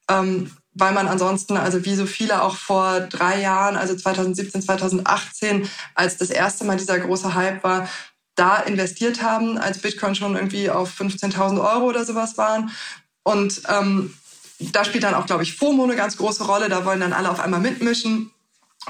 ähm, 0.09 0.51
weil 0.73 0.93
man 0.93 1.09
ansonsten, 1.09 1.57
also 1.57 1.85
wie 1.85 1.95
so 1.95 2.07
viele 2.07 2.43
auch 2.43 2.57
vor 2.57 3.01
drei 3.01 3.41
Jahren, 3.41 3.77
also 3.77 3.95
2017, 3.95 4.63
2018, 4.63 5.69
als 5.95 6.17
das 6.17 6.31
erste 6.31 6.65
Mal 6.65 6.77
dieser 6.77 6.99
große 6.99 7.35
Hype 7.35 7.63
war, 7.65 7.89
da 8.35 8.59
investiert 8.59 9.23
haben, 9.23 9.59
als 9.59 9.79
Bitcoin 9.79 10.15
schon 10.15 10.35
irgendwie 10.35 10.71
auf 10.71 10.99
15.000 10.99 11.61
Euro 11.61 11.87
oder 11.87 12.05
sowas 12.05 12.39
waren. 12.39 12.71
Und 13.23 13.63
ähm, 13.69 14.15
da 14.59 14.85
spielt 14.85 15.05
dann 15.05 15.15
auch, 15.15 15.27
glaube 15.27 15.43
ich, 15.43 15.57
FOMO 15.57 15.85
eine 15.85 15.97
ganz 15.97 16.17
große 16.17 16.45
Rolle. 16.45 16.69
Da 16.69 16.85
wollen 16.85 17.01
dann 17.01 17.13
alle 17.13 17.31
auf 17.31 17.41
einmal 17.41 17.61
mitmischen 17.61 18.31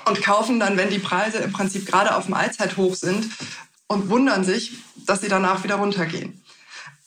und 0.05 0.22
kaufen 0.22 0.61
dann, 0.61 0.76
wenn 0.76 0.90
die 0.90 0.98
Preise 0.98 1.38
im 1.38 1.53
Prinzip 1.53 1.87
gerade 1.87 2.14
auf 2.14 2.26
dem 2.26 2.35
Allzeithoch 2.35 2.94
sind 2.94 3.29
und 3.87 4.09
wundern 4.09 4.44
sich, 4.44 4.79
dass 5.07 5.20
sie 5.20 5.29
danach 5.29 5.64
wieder 5.64 5.76
runtergehen. 5.76 6.42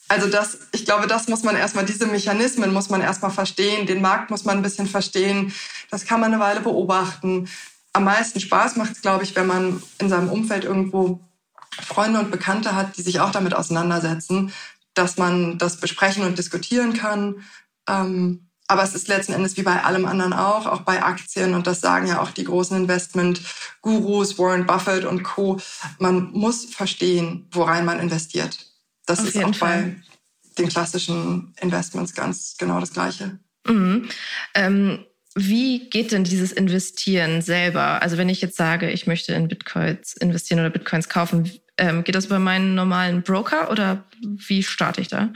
Also 0.08 0.28
das, 0.28 0.58
ich 0.72 0.84
glaube, 0.84 1.06
das 1.06 1.28
muss 1.28 1.42
man 1.42 1.56
erstmal, 1.56 1.86
diese 1.86 2.06
Mechanismen 2.06 2.72
muss 2.72 2.90
man 2.90 3.00
erstmal 3.00 3.30
verstehen, 3.30 3.86
den 3.86 4.02
Markt 4.02 4.30
muss 4.30 4.44
man 4.44 4.58
ein 4.58 4.62
bisschen 4.62 4.86
verstehen, 4.86 5.52
das 5.90 6.04
kann 6.04 6.20
man 6.20 6.32
eine 6.32 6.42
Weile 6.42 6.60
beobachten. 6.60 7.48
Am 7.94 8.04
meisten 8.04 8.38
Spaß 8.38 8.76
macht 8.76 8.92
es, 8.92 9.00
glaube 9.00 9.24
ich, 9.24 9.34
wenn 9.34 9.46
man 9.46 9.82
in 9.98 10.10
seinem 10.10 10.28
Umfeld 10.28 10.64
irgendwo 10.64 11.20
Freunde 11.82 12.20
und 12.20 12.30
Bekannte 12.30 12.74
hat, 12.74 12.96
die 12.96 13.02
sich 13.02 13.20
auch 13.20 13.30
damit 13.30 13.54
auseinandersetzen, 13.54 14.52
dass 14.94 15.16
man 15.16 15.58
das 15.58 15.78
besprechen 15.78 16.24
und 16.24 16.38
diskutieren 16.38 16.94
kann. 16.94 17.42
Ähm, 17.88 18.48
aber 18.66 18.82
es 18.82 18.94
ist 18.94 19.08
letzten 19.08 19.32
Endes 19.34 19.56
wie 19.56 19.62
bei 19.62 19.84
allem 19.84 20.06
anderen 20.06 20.32
auch, 20.32 20.66
auch 20.66 20.82
bei 20.82 21.02
Aktien. 21.02 21.54
Und 21.54 21.66
das 21.66 21.80
sagen 21.80 22.06
ja 22.06 22.20
auch 22.20 22.30
die 22.30 22.44
großen 22.44 22.76
Investment-Gurus, 22.76 24.38
Warren 24.38 24.66
Buffett 24.66 25.04
und 25.04 25.22
Co. 25.22 25.60
Man 25.98 26.30
muss 26.32 26.64
verstehen, 26.64 27.46
worein 27.52 27.84
man 27.84 28.00
investiert. 28.00 28.58
Das 29.06 29.20
Auf 29.20 29.26
ist 29.26 29.44
auch 29.44 29.54
Fall. 29.54 29.82
bei 29.82 29.96
den 30.58 30.68
klassischen 30.68 31.54
Investments 31.60 32.14
ganz 32.14 32.56
genau 32.58 32.80
das 32.80 32.92
Gleiche. 32.92 33.38
Mhm. 33.66 34.08
Ähm 34.54 35.04
wie 35.36 35.90
geht 35.90 36.12
denn 36.12 36.22
dieses 36.22 36.52
Investieren 36.52 37.42
selber? 37.42 38.00
Also 38.02 38.16
wenn 38.16 38.28
ich 38.28 38.40
jetzt 38.40 38.56
sage, 38.56 38.90
ich 38.90 39.08
möchte 39.08 39.34
in 39.34 39.48
Bitcoins 39.48 40.14
investieren 40.14 40.60
oder 40.60 40.70
Bitcoins 40.70 41.08
kaufen, 41.08 41.50
ähm, 41.78 42.04
geht 42.04 42.14
das 42.14 42.26
über 42.26 42.38
meinen 42.38 42.74
normalen 42.74 43.22
Broker 43.22 43.70
oder 43.70 44.04
wie 44.20 44.62
starte 44.62 45.00
ich 45.00 45.08
da? 45.08 45.30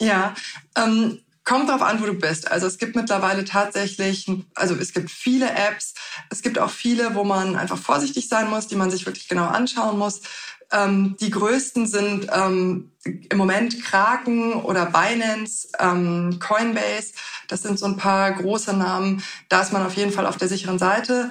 Ja, 0.00 0.34
ähm, 0.76 1.18
kommt 1.44 1.68
drauf 1.68 1.82
an, 1.82 2.00
wo 2.00 2.06
du 2.06 2.14
bist. 2.14 2.50
Also 2.50 2.66
es 2.66 2.78
gibt 2.78 2.96
mittlerweile 2.96 3.44
tatsächlich, 3.44 4.30
also 4.54 4.74
es 4.74 4.92
gibt 4.92 5.10
viele 5.10 5.50
Apps, 5.50 5.94
es 6.30 6.42
gibt 6.42 6.58
auch 6.58 6.70
viele, 6.70 7.14
wo 7.14 7.24
man 7.24 7.56
einfach 7.56 7.78
vorsichtig 7.78 8.28
sein 8.28 8.48
muss, 8.48 8.68
die 8.68 8.76
man 8.76 8.90
sich 8.90 9.06
wirklich 9.06 9.28
genau 9.28 9.46
anschauen 9.46 9.98
muss. 9.98 10.22
Ähm, 10.70 11.16
die 11.20 11.30
größten 11.30 11.86
sind 11.86 12.28
ähm, 12.32 12.92
im 13.04 13.36
Moment 13.36 13.82
Kraken 13.82 14.54
oder 14.54 14.86
Binance, 14.86 15.68
ähm, 15.78 16.38
Coinbase. 16.38 17.12
Das 17.48 17.62
sind 17.62 17.78
so 17.78 17.84
ein 17.84 17.98
paar 17.98 18.32
große 18.32 18.74
Namen. 18.74 19.22
Da 19.50 19.60
ist 19.60 19.72
man 19.72 19.84
auf 19.84 19.94
jeden 19.94 20.12
Fall 20.12 20.26
auf 20.26 20.38
der 20.38 20.48
sicheren 20.48 20.78
Seite. 20.78 21.30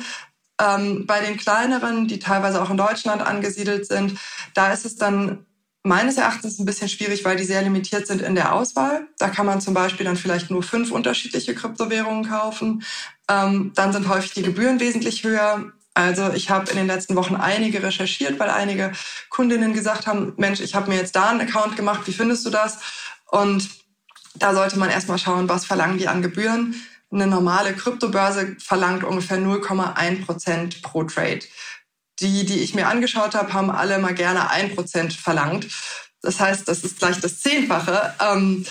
Ähm, 0.62 1.08
bei 1.08 1.22
den 1.22 1.38
kleineren, 1.38 2.08
die 2.08 2.20
teilweise 2.20 2.62
auch 2.62 2.70
in 2.70 2.78
Deutschland 2.78 3.22
angesiedelt 3.24 3.88
sind, 3.88 4.20
da 4.54 4.72
ist 4.72 4.86
es 4.86 4.96
dann 4.96 5.46
meines 5.84 6.18
Erachtens 6.18 6.60
ein 6.60 6.66
bisschen 6.66 6.90
schwierig, 6.90 7.26
weil 7.26 7.38
die 7.38 7.44
sehr 7.44 7.64
limitiert 7.64 8.06
sind 8.06 8.22
in 8.22 8.36
der 8.36 8.54
Auswahl. 8.54 9.08
Da 9.18 9.30
kann 9.30 9.48
man 9.48 9.62
zum 9.62 9.74
Beispiel 9.74 10.06
dann 10.06 10.18
vielleicht 10.18 10.52
nur 10.52 10.62
fünf 10.62 10.92
unterschiedliche 10.92 11.56
Kryptowährungen 11.56 12.30
kaufen. 12.30 12.84
Ähm, 13.28 13.72
dann 13.74 13.92
sind 13.92 14.08
häufig 14.08 14.34
die 14.34 14.44
Gebühren 14.44 14.80
wesentlich 14.80 15.24
höher. 15.24 15.72
Also 15.96 16.32
ich 16.34 16.52
habe 16.52 16.70
in 16.70 16.78
den 16.78 16.88
letzten 16.88 17.16
Wochen 17.16 17.36
einige 17.36 17.82
recherchiert, 17.82 18.40
weil 18.40 18.50
einige 18.50 18.92
Kundinnen 19.30 19.74
gesagt 19.74 20.06
haben, 20.06 20.34
Mensch, 20.38 20.60
ich 20.60 20.76
habe 20.76 20.90
mir 20.90 20.98
jetzt 20.98 21.16
da 21.16 21.30
einen 21.30 21.42
Account 21.42 21.76
gemacht, 21.76 22.02
wie 22.06 22.14
findest 22.14 22.46
du 22.46 22.52
das? 22.52 22.78
Und 23.32 23.68
da 24.36 24.54
sollte 24.54 24.78
man 24.78 24.90
erstmal 24.90 25.18
schauen, 25.18 25.50
was 25.50 25.66
verlangen 25.66 25.98
die 25.98 26.08
an 26.08 26.22
Gebühren. 26.22 26.76
Eine 27.12 27.28
normale 27.28 27.74
Kryptobörse 27.74 28.56
verlangt 28.60 29.04
ungefähr 29.04 29.38
0,1 29.38 30.26
Prozent 30.26 30.82
pro 30.82 31.04
Trade. 31.04 31.42
Die, 32.20 32.46
die 32.46 32.60
ich 32.60 32.76
mir 32.76 32.88
angeschaut 32.88 33.36
habe, 33.36 33.54
haben 33.54 33.72
alle 33.72 33.98
mal 34.00 34.14
gerne 34.14 34.50
ein 34.50 34.74
Prozent 34.76 35.14
verlangt. 35.14 35.68
Das 36.22 36.40
heißt, 36.40 36.68
das 36.68 36.84
ist 36.84 37.00
gleich 37.00 37.20
das 37.20 37.40
Zehnfache. 37.40 38.14
Ähm, 38.20 38.66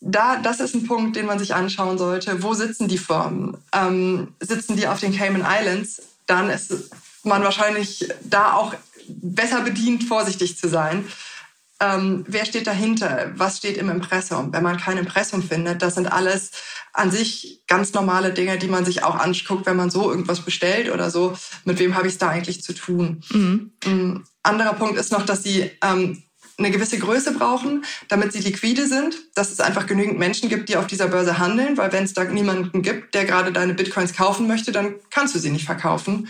da, 0.00 0.36
das 0.36 0.60
ist 0.60 0.74
ein 0.74 0.86
Punkt, 0.86 1.16
den 1.16 1.26
man 1.26 1.38
sich 1.38 1.54
anschauen 1.54 1.98
sollte. 1.98 2.42
Wo 2.42 2.54
sitzen 2.54 2.88
die 2.88 2.98
Firmen? 2.98 3.56
Ähm, 3.72 4.34
sitzen 4.40 4.76
die 4.76 4.86
auf 4.86 5.00
den 5.00 5.16
Cayman 5.16 5.46
Islands? 5.46 6.02
dann 6.30 6.48
ist 6.48 6.90
man 7.24 7.42
wahrscheinlich 7.42 8.08
da 8.22 8.54
auch 8.54 8.74
besser 9.08 9.62
bedient, 9.62 10.04
vorsichtig 10.04 10.56
zu 10.56 10.68
sein. 10.68 11.06
Ähm, 11.80 12.24
wer 12.28 12.44
steht 12.44 12.66
dahinter? 12.66 13.32
Was 13.34 13.56
steht 13.56 13.78
im 13.78 13.88
Impressum? 13.88 14.52
Wenn 14.52 14.62
man 14.62 14.76
kein 14.76 14.98
Impressum 14.98 15.42
findet, 15.42 15.80
das 15.80 15.94
sind 15.94 16.06
alles 16.06 16.50
an 16.92 17.10
sich 17.10 17.62
ganz 17.66 17.94
normale 17.94 18.32
Dinge, 18.32 18.58
die 18.58 18.68
man 18.68 18.84
sich 18.84 19.02
auch 19.02 19.16
anguckt, 19.16 19.64
wenn 19.64 19.76
man 19.76 19.90
so 19.90 20.10
irgendwas 20.10 20.40
bestellt 20.40 20.90
oder 20.90 21.10
so. 21.10 21.34
Mit 21.64 21.78
wem 21.78 21.94
habe 21.94 22.06
ich 22.06 22.14
es 22.14 22.18
da 22.18 22.28
eigentlich 22.28 22.62
zu 22.62 22.74
tun? 22.74 23.22
Mhm. 23.30 23.72
Ein 23.84 23.90
ähm, 23.90 24.24
anderer 24.42 24.74
Punkt 24.74 24.98
ist 24.98 25.10
noch, 25.10 25.24
dass 25.24 25.42
sie 25.42 25.70
ähm, 25.82 26.22
eine 26.58 26.70
gewisse 26.70 26.98
Größe 26.98 27.32
brauchen, 27.32 27.84
damit 28.08 28.32
sie 28.32 28.40
liquide 28.40 28.86
sind, 28.86 29.16
dass 29.34 29.50
es 29.50 29.60
einfach 29.60 29.86
genügend 29.86 30.18
Menschen 30.18 30.48
gibt, 30.48 30.68
die 30.68 30.76
auf 30.76 30.86
dieser 30.86 31.08
Börse 31.08 31.38
handeln, 31.38 31.78
weil 31.78 31.92
wenn 31.92 32.04
es 32.04 32.12
da 32.12 32.24
niemanden 32.24 32.82
gibt, 32.82 33.14
der 33.14 33.24
gerade 33.24 33.52
deine 33.52 33.74
Bitcoins 33.74 34.12
kaufen 34.12 34.46
möchte, 34.46 34.70
dann 34.70 34.96
kannst 35.10 35.34
du 35.34 35.38
sie 35.38 35.50
nicht 35.50 35.64
verkaufen. 35.64 36.28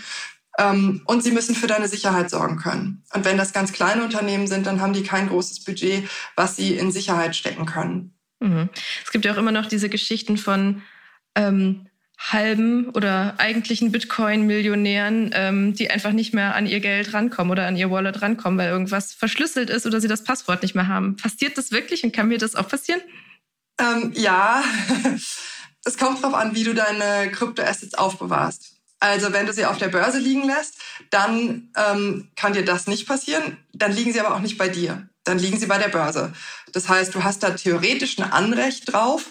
Ähm, 0.57 1.01
und 1.05 1.23
sie 1.23 1.31
müssen 1.31 1.55
für 1.55 1.67
deine 1.67 1.87
Sicherheit 1.87 2.29
sorgen 2.29 2.57
können. 2.57 3.03
Und 3.13 3.25
wenn 3.25 3.37
das 3.37 3.53
ganz 3.53 3.71
kleine 3.71 4.03
Unternehmen 4.03 4.47
sind, 4.47 4.65
dann 4.65 4.81
haben 4.81 4.93
die 4.93 5.03
kein 5.03 5.29
großes 5.29 5.63
Budget, 5.63 6.09
was 6.35 6.55
sie 6.55 6.75
in 6.75 6.91
Sicherheit 6.91 7.35
stecken 7.35 7.65
können. 7.65 8.13
Mhm. 8.39 8.69
Es 9.03 9.11
gibt 9.11 9.25
ja 9.25 9.33
auch 9.33 9.37
immer 9.37 9.51
noch 9.51 9.67
diese 9.67 9.87
Geschichten 9.87 10.37
von 10.37 10.81
ähm, 11.35 11.87
halben 12.17 12.89
oder 12.89 13.35
eigentlichen 13.37 13.91
Bitcoin-Millionären, 13.91 15.31
ähm, 15.33 15.73
die 15.73 15.89
einfach 15.89 16.11
nicht 16.11 16.33
mehr 16.33 16.55
an 16.55 16.67
ihr 16.67 16.79
Geld 16.79 17.13
rankommen 17.13 17.51
oder 17.51 17.65
an 17.65 17.77
ihr 17.77 17.89
Wallet 17.89 18.21
rankommen, 18.21 18.59
weil 18.59 18.69
irgendwas 18.69 19.13
verschlüsselt 19.13 19.69
ist 19.69 19.85
oder 19.85 19.99
sie 20.01 20.07
das 20.07 20.23
Passwort 20.23 20.61
nicht 20.61 20.75
mehr 20.75 20.87
haben. 20.87 21.15
Passiert 21.15 21.57
das 21.57 21.71
wirklich 21.71 22.03
und 22.03 22.13
kann 22.13 22.27
mir 22.27 22.37
das 22.37 22.55
auch 22.55 22.67
passieren? 22.67 23.01
Ähm, 23.79 24.11
ja, 24.15 24.63
es 25.85 25.97
kommt 25.97 26.23
darauf 26.23 26.35
an, 26.35 26.53
wie 26.53 26.63
du 26.63 26.73
deine 26.73 27.31
Kryptoassets 27.31 27.95
aufbewahrst. 27.95 28.80
Also 29.01 29.33
wenn 29.33 29.47
du 29.47 29.51
sie 29.51 29.65
auf 29.65 29.79
der 29.79 29.87
Börse 29.87 30.19
liegen 30.19 30.45
lässt, 30.45 30.75
dann 31.09 31.71
ähm, 31.75 32.29
kann 32.35 32.53
dir 32.53 32.63
das 32.63 32.85
nicht 32.85 33.07
passieren. 33.07 33.57
Dann 33.73 33.91
liegen 33.91 34.13
sie 34.13 34.19
aber 34.19 34.35
auch 34.35 34.39
nicht 34.39 34.59
bei 34.59 34.69
dir. 34.69 35.09
Dann 35.23 35.39
liegen 35.39 35.59
sie 35.59 35.65
bei 35.65 35.79
der 35.79 35.89
Börse. 35.89 36.33
Das 36.71 36.87
heißt, 36.87 37.13
du 37.15 37.23
hast 37.23 37.41
da 37.41 37.49
theoretisch 37.49 38.19
ein 38.19 38.31
Anrecht 38.31 38.93
drauf, 38.93 39.25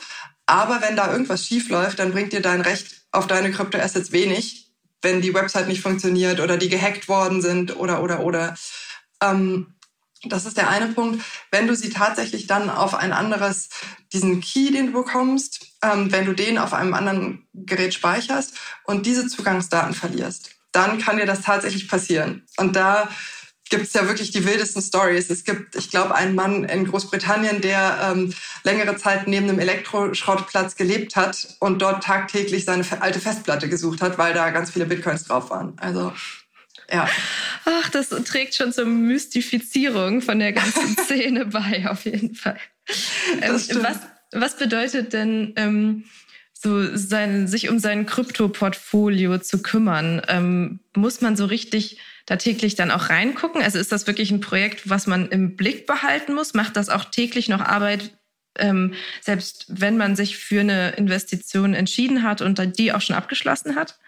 aber 0.45 0.83
wenn 0.83 0.97
da 0.97 1.13
irgendwas 1.13 1.47
schief 1.47 1.69
läuft, 1.69 2.01
dann 2.01 2.11
bringt 2.11 2.33
dir 2.33 2.43
dein 2.43 2.61
Recht 2.61 3.03
auf 3.13 3.29
deine 3.29 3.53
Kryptoassets 3.53 4.11
wenig, 4.11 4.73
wenn 5.03 5.21
die 5.21 5.35
Website 5.35 5.69
nicht 5.69 5.83
funktioniert 5.83 6.41
oder 6.41 6.57
die 6.57 6.69
gehackt 6.69 7.09
worden 7.09 7.41
sind 7.41 7.77
oder 7.77 8.03
oder 8.03 8.25
oder. 8.25 8.57
Ähm, 9.23 9.75
das 10.25 10.45
ist 10.45 10.57
der 10.57 10.69
eine 10.69 10.89
Punkt. 10.89 11.25
Wenn 11.51 11.67
du 11.67 11.75
sie 11.75 11.91
tatsächlich 11.91 12.47
dann 12.47 12.69
auf 12.69 12.95
ein 12.95 13.13
anderes, 13.13 13.71
diesen 14.13 14.41
Key, 14.41 14.71
den 14.71 14.93
du 14.93 14.93
bekommst, 14.93 15.67
ähm, 15.83 16.13
wenn 16.13 16.27
du 16.27 16.35
den 16.35 16.59
auf 16.59 16.75
einem 16.75 16.95
anderen 16.95 17.47
Gerät 17.55 17.95
speicherst 17.95 18.55
und 18.85 19.07
diese 19.07 19.27
Zugangsdaten 19.29 19.95
verlierst, 19.95 20.51
dann 20.73 20.99
kann 20.99 21.17
dir 21.17 21.27
das 21.27 21.43
tatsächlich 21.43 21.89
passieren. 21.89 22.47
Und 22.57 22.77
da 22.77 23.09
gibt 23.71 23.85
es 23.85 23.93
ja 23.93 24.07
wirklich 24.07 24.33
die 24.33 24.45
wildesten 24.45 24.83
Stories. 24.83 25.31
Es 25.31 25.45
gibt, 25.45 25.77
ich 25.77 25.91
glaube, 25.91 26.15
einen 26.15 26.35
Mann 26.35 26.65
in 26.65 26.87
Großbritannien, 26.87 27.61
der 27.61 28.13
ähm, 28.13 28.35
längere 28.65 28.97
Zeit 28.97 29.27
neben 29.27 29.49
einem 29.49 29.61
Elektroschrottplatz 29.61 30.77
gelebt 30.77 31.17
hat 31.17 31.57
und 31.61 31.81
dort 31.81 32.03
tagtäglich 32.03 32.65
seine 32.65 32.85
alte 33.01 33.21
Festplatte 33.21 33.69
gesucht 33.69 34.03
hat, 34.03 34.19
weil 34.19 34.35
da 34.35 34.51
ganz 34.51 34.71
viele 34.71 34.87
Bitcoins 34.87 35.25
drauf 35.25 35.51
waren. 35.51 35.79
Also 35.79 36.13
ja. 36.93 37.09
Ach, 37.65 37.89
das 37.91 38.09
trägt 38.09 38.55
schon 38.55 38.73
zur 38.73 38.87
Mystifizierung 38.87 40.23
von 40.23 40.39
der 40.39 40.53
ganzen 40.53 40.97
Szene 41.05 41.47
bei, 41.47 41.89
auf 41.89 42.05
jeden 42.05 42.35
Fall. 42.35 42.59
Ähm, 43.41 43.53
was, 43.53 43.99
was 44.33 44.57
bedeutet 44.57 45.13
denn 45.13 45.53
ähm, 45.57 46.05
so 46.53 46.97
sein, 46.97 47.49
sich 47.49 47.69
um 47.69 47.79
sein 47.79 48.07
Krypto-Portfolio 48.07 49.39
zu 49.39 49.63
kümmern? 49.63 50.23
Ähm, 50.29 50.81
muss 50.95 51.21
man 51.21 51.37
so 51.37 51.47
richtig 51.47 51.99
da 52.27 52.37
täglich 52.37 52.75
dann 52.75 52.91
auch 52.91 53.09
reingucken? 53.09 53.63
Also 53.63 53.79
ist 53.79 53.93
das 53.93 54.07
wirklich 54.07 54.31
ein 54.31 54.41
Projekt, 54.41 54.89
was 54.89 55.07
man 55.07 55.29
im 55.29 55.57
Blick 55.57 55.87
behalten 55.87 56.35
muss? 56.35 56.55
Macht 56.55 56.77
das 56.77 56.89
auch 56.89 57.07
täglich 57.07 57.49
noch 57.49 57.61
Arbeit, 57.61 58.17
ähm, 58.59 58.95
selbst 59.21 59.67
wenn 59.69 59.97
man 59.97 60.17
sich 60.17 60.37
für 60.37 60.61
eine 60.61 60.91
Investition 60.91 61.75
entschieden 61.75 62.23
hat 62.23 62.43
und 62.43 62.79
die 62.79 62.93
auch 62.93 63.01
schon 63.01 63.17
abgeschlossen 63.17 63.75
hat? 63.75 63.99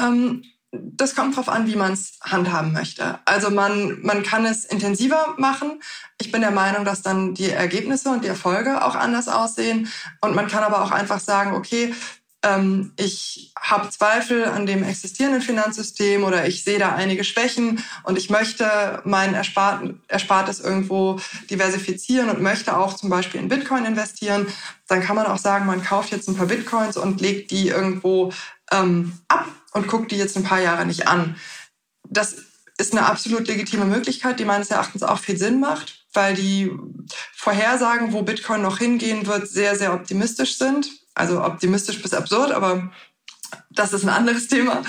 Ähm, 0.00 0.42
das 0.72 1.14
kommt 1.14 1.34
darauf 1.34 1.48
an, 1.48 1.66
wie 1.66 1.76
man 1.76 1.92
es 1.92 2.18
handhaben 2.22 2.72
möchte. 2.72 3.18
Also 3.24 3.50
man, 3.50 4.00
man 4.02 4.22
kann 4.22 4.44
es 4.44 4.64
intensiver 4.64 5.34
machen. 5.38 5.80
Ich 6.20 6.32
bin 6.32 6.40
der 6.40 6.50
Meinung, 6.50 6.84
dass 6.84 7.02
dann 7.02 7.34
die 7.34 7.50
Ergebnisse 7.50 8.10
und 8.10 8.24
die 8.24 8.28
Erfolge 8.28 8.84
auch 8.84 8.94
anders 8.94 9.28
aussehen. 9.28 9.88
Und 10.20 10.34
man 10.34 10.48
kann 10.48 10.64
aber 10.64 10.82
auch 10.82 10.90
einfach 10.90 11.20
sagen, 11.20 11.54
okay, 11.54 11.94
ähm, 12.42 12.92
ich 12.96 13.52
habe 13.58 13.90
Zweifel 13.90 14.44
an 14.44 14.66
dem 14.66 14.82
existierenden 14.82 15.42
Finanzsystem 15.42 16.24
oder 16.24 16.46
ich 16.46 16.64
sehe 16.64 16.78
da 16.78 16.94
einige 16.94 17.24
Schwächen 17.24 17.82
und 18.04 18.18
ich 18.18 18.30
möchte 18.30 19.00
mein 19.04 19.34
Erspart 19.34 19.94
Erspartes 20.08 20.60
irgendwo 20.60 21.18
diversifizieren 21.50 22.28
und 22.28 22.42
möchte 22.42 22.76
auch 22.76 22.94
zum 22.94 23.08
Beispiel 23.08 23.40
in 23.40 23.48
Bitcoin 23.48 23.84
investieren, 23.84 24.46
dann 24.88 25.02
kann 25.02 25.16
man 25.16 25.26
auch 25.26 25.38
sagen, 25.38 25.66
man 25.66 25.82
kauft 25.82 26.12
jetzt 26.12 26.28
ein 26.28 26.36
paar 26.36 26.46
Bitcoins 26.46 26.96
und 26.96 27.20
legt 27.20 27.50
die 27.50 27.68
irgendwo 27.68 28.32
ähm, 28.70 29.18
ab 29.28 29.46
und 29.76 29.86
guckt 29.86 30.10
die 30.10 30.18
jetzt 30.18 30.36
ein 30.36 30.44
paar 30.44 30.60
Jahre 30.60 30.86
nicht 30.86 31.06
an. 31.06 31.36
Das 32.08 32.36
ist 32.78 32.92
eine 32.92 33.06
absolut 33.06 33.46
legitime 33.46 33.84
Möglichkeit, 33.84 34.40
die 34.40 34.44
meines 34.44 34.70
Erachtens 34.70 35.02
auch 35.02 35.18
viel 35.18 35.36
Sinn 35.36 35.60
macht, 35.60 36.06
weil 36.12 36.34
die 36.34 36.70
Vorhersagen, 37.34 38.12
wo 38.12 38.22
Bitcoin 38.22 38.62
noch 38.62 38.78
hingehen 38.78 39.26
wird, 39.26 39.48
sehr, 39.48 39.76
sehr 39.76 39.94
optimistisch 39.94 40.58
sind 40.58 40.90
also 41.16 41.42
optimistisch 41.42 42.00
bis 42.02 42.14
absurd, 42.14 42.52
aber 42.52 42.92
das 43.70 43.92
ist 43.92 44.04
ein 44.04 44.10
anderes 44.10 44.48
Thema. 44.48 44.82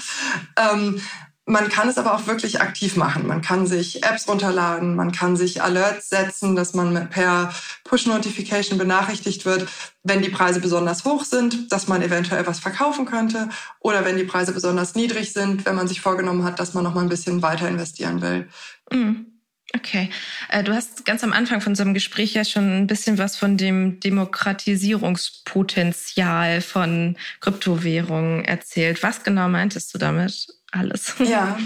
Ähm, 0.58 1.02
man 1.48 1.70
kann 1.70 1.88
es 1.88 1.98
aber 1.98 2.14
auch 2.14 2.28
wirklich 2.28 2.60
aktiv 2.60 2.98
machen. 2.98 3.26
Man 3.26 3.42
kann 3.42 3.68
sich 3.68 4.04
Apps 4.04 4.28
runterladen, 4.28 4.96
man 4.96 5.14
kann 5.14 5.38
sich 5.38 5.64
Alerts 5.64 6.10
setzen, 6.10 6.58
dass 6.58 6.74
man 6.74 7.10
per 7.10 7.54
Push-Notification 7.86 8.78
benachrichtigt 8.78 9.46
wird, 9.46 9.70
wenn 10.04 10.22
die 10.22 10.30
Preise 10.30 10.60
besonders 10.60 11.06
hoch 11.06 11.24
sind, 11.24 11.72
dass 11.72 11.88
man 11.88 12.02
eventuell 12.02 12.46
was 12.46 12.60
verkaufen 12.60 13.06
könnte 13.06 13.48
oder 13.80 14.04
wenn 14.04 14.18
die 14.18 14.26
Preise 14.26 14.52
besonders 14.52 14.96
niedrig 14.96 15.32
sind, 15.32 15.66
wenn 15.66 15.76
man 15.76 15.88
sich 15.88 16.02
vorgenommen 16.02 16.44
hat, 16.44 16.60
dass 16.60 16.74
man 16.74 16.84
noch 16.84 16.94
mal 16.94 17.02
ein 17.02 17.10
bisschen 17.10 17.42
weiter 17.42 17.70
investieren 17.70 18.22
will. 18.22 18.50
Mhm. 18.92 19.28
Okay. 19.76 20.10
Äh, 20.50 20.64
du 20.64 20.74
hast 20.74 21.06
ganz 21.06 21.24
am 21.24 21.34
Anfang 21.34 21.62
von 21.62 21.72
unserem 21.72 21.94
Gespräch 21.94 22.34
ja 22.34 22.44
schon 22.46 22.78
ein 22.78 22.88
bisschen 22.88 23.18
was 23.18 23.38
von 23.38 23.58
dem 23.58 24.00
Demokratisierungspotenzial 24.00 26.62
von 26.62 27.18
Kryptowährungen 27.42 28.46
erzählt. 28.46 29.04
Was 29.04 29.24
genau 29.24 29.50
meintest 29.50 29.94
du 29.94 29.98
damit? 29.98 30.48
Alles. 30.72 31.14
Ja, 31.20 31.58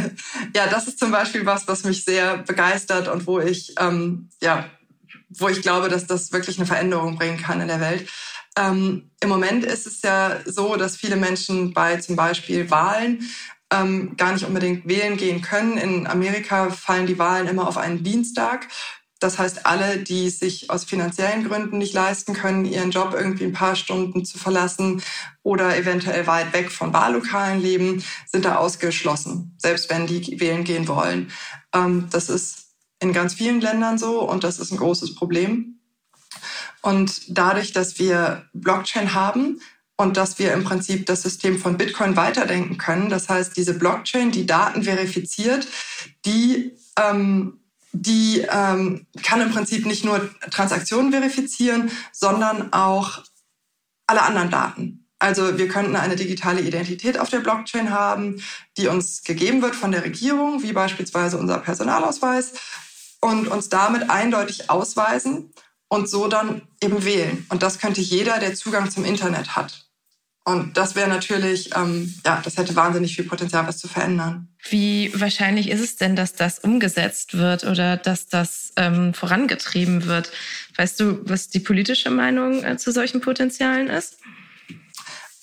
ja, 0.54 0.66
das 0.66 0.88
ist 0.88 0.98
zum 0.98 1.10
Beispiel 1.10 1.46
was, 1.46 1.68
was 1.68 1.84
mich 1.84 2.04
sehr 2.04 2.38
begeistert 2.38 3.08
und 3.08 3.26
wo 3.26 3.38
ich, 3.38 3.74
ähm, 3.78 4.30
ja, 4.42 4.68
wo 5.28 5.48
ich 5.48 5.62
glaube, 5.62 5.88
dass 5.88 6.06
das 6.06 6.32
wirklich 6.32 6.58
eine 6.58 6.66
Veränderung 6.66 7.16
bringen 7.16 7.40
kann 7.40 7.60
in 7.60 7.68
der 7.68 7.80
Welt. 7.80 8.08
ähm, 8.58 9.10
im 9.20 9.28
Moment 9.28 9.64
ist 9.64 9.86
es 9.86 10.02
ja 10.02 10.38
so, 10.44 10.76
dass 10.76 10.96
viele 10.96 11.16
Menschen 11.16 11.72
bei 11.72 11.96
zum 11.98 12.16
Beispiel 12.16 12.70
Wahlen 12.70 13.28
ähm, 13.72 14.16
gar 14.16 14.32
nicht 14.32 14.44
unbedingt 14.44 14.88
wählen 14.88 15.16
gehen 15.16 15.42
können. 15.42 15.76
In 15.78 16.06
Amerika 16.06 16.70
fallen 16.70 17.06
die 17.06 17.18
Wahlen 17.18 17.46
immer 17.46 17.68
auf 17.68 17.76
einen 17.76 18.02
Dienstag. 18.02 18.68
Das 19.20 19.38
heißt, 19.38 19.66
alle, 19.66 19.98
die 19.98 20.30
sich 20.30 20.70
aus 20.70 20.84
finanziellen 20.84 21.44
Gründen 21.44 21.78
nicht 21.78 21.92
leisten 21.92 22.34
können, 22.34 22.64
ihren 22.64 22.90
Job 22.90 23.14
irgendwie 23.14 23.44
ein 23.44 23.52
paar 23.52 23.74
Stunden 23.74 24.24
zu 24.24 24.38
verlassen 24.38 25.02
oder 25.42 25.76
eventuell 25.76 26.26
weit 26.26 26.52
weg 26.52 26.70
von 26.70 26.92
Wahllokalen 26.92 27.60
leben, 27.60 28.04
sind 28.26 28.44
da 28.44 28.56
ausgeschlossen, 28.56 29.56
selbst 29.58 29.90
wenn 29.90 30.06
die 30.06 30.38
wählen 30.40 30.64
gehen 30.64 30.86
wollen. 30.86 31.32
Ähm, 31.74 32.06
das 32.10 32.28
ist 32.28 32.74
in 33.00 33.12
ganz 33.12 33.34
vielen 33.34 33.60
Ländern 33.60 33.98
so 33.98 34.20
und 34.20 34.44
das 34.44 34.58
ist 34.58 34.70
ein 34.70 34.78
großes 34.78 35.14
Problem. 35.16 35.80
Und 36.80 37.36
dadurch, 37.36 37.72
dass 37.72 37.98
wir 37.98 38.48
Blockchain 38.52 39.14
haben, 39.14 39.60
und 40.00 40.16
dass 40.16 40.38
wir 40.38 40.52
im 40.52 40.62
Prinzip 40.62 41.06
das 41.06 41.22
System 41.22 41.58
von 41.58 41.76
Bitcoin 41.76 42.16
weiterdenken 42.16 42.78
können. 42.78 43.08
Das 43.08 43.28
heißt, 43.28 43.56
diese 43.56 43.74
Blockchain, 43.74 44.30
die 44.30 44.46
Daten 44.46 44.84
verifiziert, 44.84 45.66
die 46.24 46.72
ähm, 46.96 47.57
die 47.92 48.46
ähm, 48.50 49.06
kann 49.22 49.40
im 49.40 49.50
Prinzip 49.50 49.86
nicht 49.86 50.04
nur 50.04 50.28
Transaktionen 50.50 51.12
verifizieren, 51.12 51.90
sondern 52.12 52.72
auch 52.72 53.22
alle 54.06 54.22
anderen 54.22 54.50
Daten. 54.50 55.06
Also 55.18 55.58
wir 55.58 55.68
könnten 55.68 55.96
eine 55.96 56.16
digitale 56.16 56.60
Identität 56.60 57.18
auf 57.18 57.28
der 57.28 57.40
Blockchain 57.40 57.90
haben, 57.90 58.42
die 58.76 58.86
uns 58.86 59.24
gegeben 59.24 59.62
wird 59.62 59.74
von 59.74 59.90
der 59.90 60.04
Regierung, 60.04 60.62
wie 60.62 60.72
beispielsweise 60.72 61.38
unser 61.38 61.58
Personalausweis, 61.58 62.52
und 63.20 63.48
uns 63.48 63.68
damit 63.68 64.10
eindeutig 64.10 64.70
ausweisen 64.70 65.52
und 65.88 66.08
so 66.08 66.28
dann 66.28 66.62
eben 66.80 67.04
wählen. 67.04 67.46
Und 67.48 67.64
das 67.64 67.80
könnte 67.80 68.00
jeder, 68.00 68.38
der 68.38 68.54
Zugang 68.54 68.90
zum 68.90 69.04
Internet 69.04 69.56
hat. 69.56 69.87
Und 70.48 70.78
das 70.78 70.96
wäre 70.96 71.10
natürlich, 71.10 71.76
ähm, 71.76 72.14
ja, 72.24 72.40
das 72.42 72.56
hätte 72.56 72.74
wahnsinnig 72.74 73.14
viel 73.14 73.26
Potenzial, 73.26 73.66
was 73.66 73.76
zu 73.76 73.86
verändern. 73.86 74.48
Wie 74.70 75.12
wahrscheinlich 75.14 75.68
ist 75.68 75.82
es 75.82 75.96
denn, 75.96 76.16
dass 76.16 76.32
das 76.32 76.58
umgesetzt 76.58 77.36
wird 77.36 77.64
oder 77.64 77.98
dass 77.98 78.28
das 78.28 78.72
ähm, 78.76 79.12
vorangetrieben 79.12 80.06
wird? 80.06 80.32
Weißt 80.76 80.98
du, 81.00 81.20
was 81.28 81.50
die 81.50 81.60
politische 81.60 82.08
Meinung 82.08 82.64
äh, 82.64 82.78
zu 82.78 82.92
solchen 82.92 83.20
Potenzialen 83.20 83.88
ist? 83.88 84.16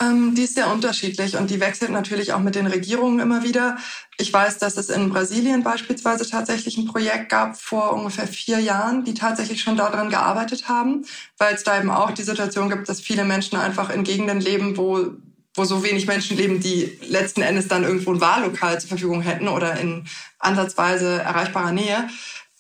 Ähm, 0.01 0.35
die 0.35 0.43
ist 0.43 0.55
sehr 0.55 0.71
unterschiedlich 0.71 1.37
und 1.37 1.49
die 1.49 1.61
wechselt 1.61 1.91
natürlich 1.91 2.33
auch 2.33 2.39
mit 2.39 2.55
den 2.55 2.67
Regierungen 2.67 3.19
immer 3.19 3.43
wieder. 3.43 3.77
Ich 4.17 4.31
weiß, 4.31 4.57
dass 4.57 4.75
es 4.75 4.89
in 4.89 5.09
Brasilien 5.09 5.63
beispielsweise 5.63 6.29
tatsächlich 6.29 6.77
ein 6.77 6.85
Projekt 6.85 7.29
gab 7.29 7.57
vor 7.57 7.93
ungefähr 7.93 8.27
vier 8.27 8.59
Jahren, 8.59 9.05
die 9.05 9.13
tatsächlich 9.13 9.61
schon 9.61 9.77
daran 9.77 10.09
gearbeitet 10.09 10.67
haben, 10.67 11.05
weil 11.37 11.55
es 11.55 11.63
da 11.63 11.79
eben 11.79 11.89
auch 11.89 12.11
die 12.11 12.23
Situation 12.23 12.69
gibt, 12.69 12.89
dass 12.89 12.99
viele 12.99 13.23
Menschen 13.23 13.57
einfach 13.57 13.89
in 13.89 14.03
Gegenden 14.03 14.41
leben, 14.41 14.75
wo 14.75 15.11
wo 15.57 15.63
so 15.63 15.83
wenig 15.83 16.05
Menschen 16.05 16.35
leben, 16.35 16.59
die 16.59 16.99
letzten 17.07 17.41
Endes 17.41 17.69
dann 17.69 17.85
irgendwo 17.85 18.11
ein 18.11 18.19
Wahllokal 18.19 18.77
zur 18.81 18.89
Verfügung 18.89 19.21
hätten 19.21 19.47
oder 19.47 19.79
in 19.79 20.05
ansatzweise 20.37 21.21
erreichbarer 21.21 21.71
Nähe. 21.71 22.09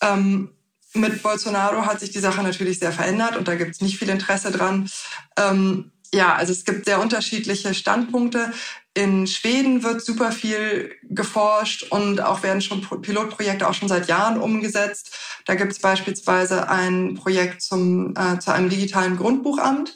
Ähm, 0.01 0.51
mit 0.93 1.21
Bolsonaro 1.21 1.85
hat 1.85 1.99
sich 1.99 2.11
die 2.11 2.19
Sache 2.19 2.41
natürlich 2.41 2.79
sehr 2.79 2.93
verändert 2.93 3.35
und 3.35 3.49
da 3.49 3.55
gibt 3.55 3.75
es 3.75 3.81
nicht 3.81 3.99
viel 3.99 4.07
Interesse 4.07 4.49
dran. 4.49 4.89
Ähm, 5.37 5.91
ja, 6.13 6.35
also 6.35 6.51
es 6.51 6.65
gibt 6.65 6.85
sehr 6.85 7.01
unterschiedliche 7.01 7.73
Standpunkte. 7.73 8.51
In 8.93 9.27
Schweden 9.27 9.83
wird 9.83 10.01
super 10.01 10.31
viel 10.31 10.95
geforscht 11.03 11.83
und 11.91 12.21
auch 12.21 12.43
werden 12.43 12.61
schon 12.61 12.81
Pilotprojekte 13.01 13.67
auch 13.67 13.73
schon 13.73 13.89
seit 13.89 14.07
Jahren 14.07 14.39
umgesetzt. 14.39 15.17
Da 15.45 15.55
gibt 15.55 15.73
es 15.73 15.79
beispielsweise 15.79 16.69
ein 16.69 17.15
Projekt 17.15 17.61
zum, 17.61 18.13
äh, 18.15 18.39
zu 18.39 18.53
einem 18.53 18.69
digitalen 18.69 19.17
Grundbuchamt, 19.17 19.95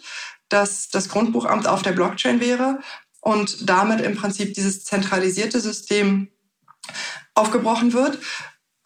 dass 0.49 0.89
das 0.89 1.09
Grundbuchamt 1.09 1.67
auf 1.67 1.81
der 1.81 1.93
Blockchain 1.93 2.41
wäre 2.41 2.79
und 3.21 3.69
damit 3.69 4.01
im 4.01 4.15
Prinzip 4.15 4.53
dieses 4.53 4.83
zentralisierte 4.83 5.61
System 5.61 6.29
aufgebrochen 7.35 7.93
wird 7.93 8.19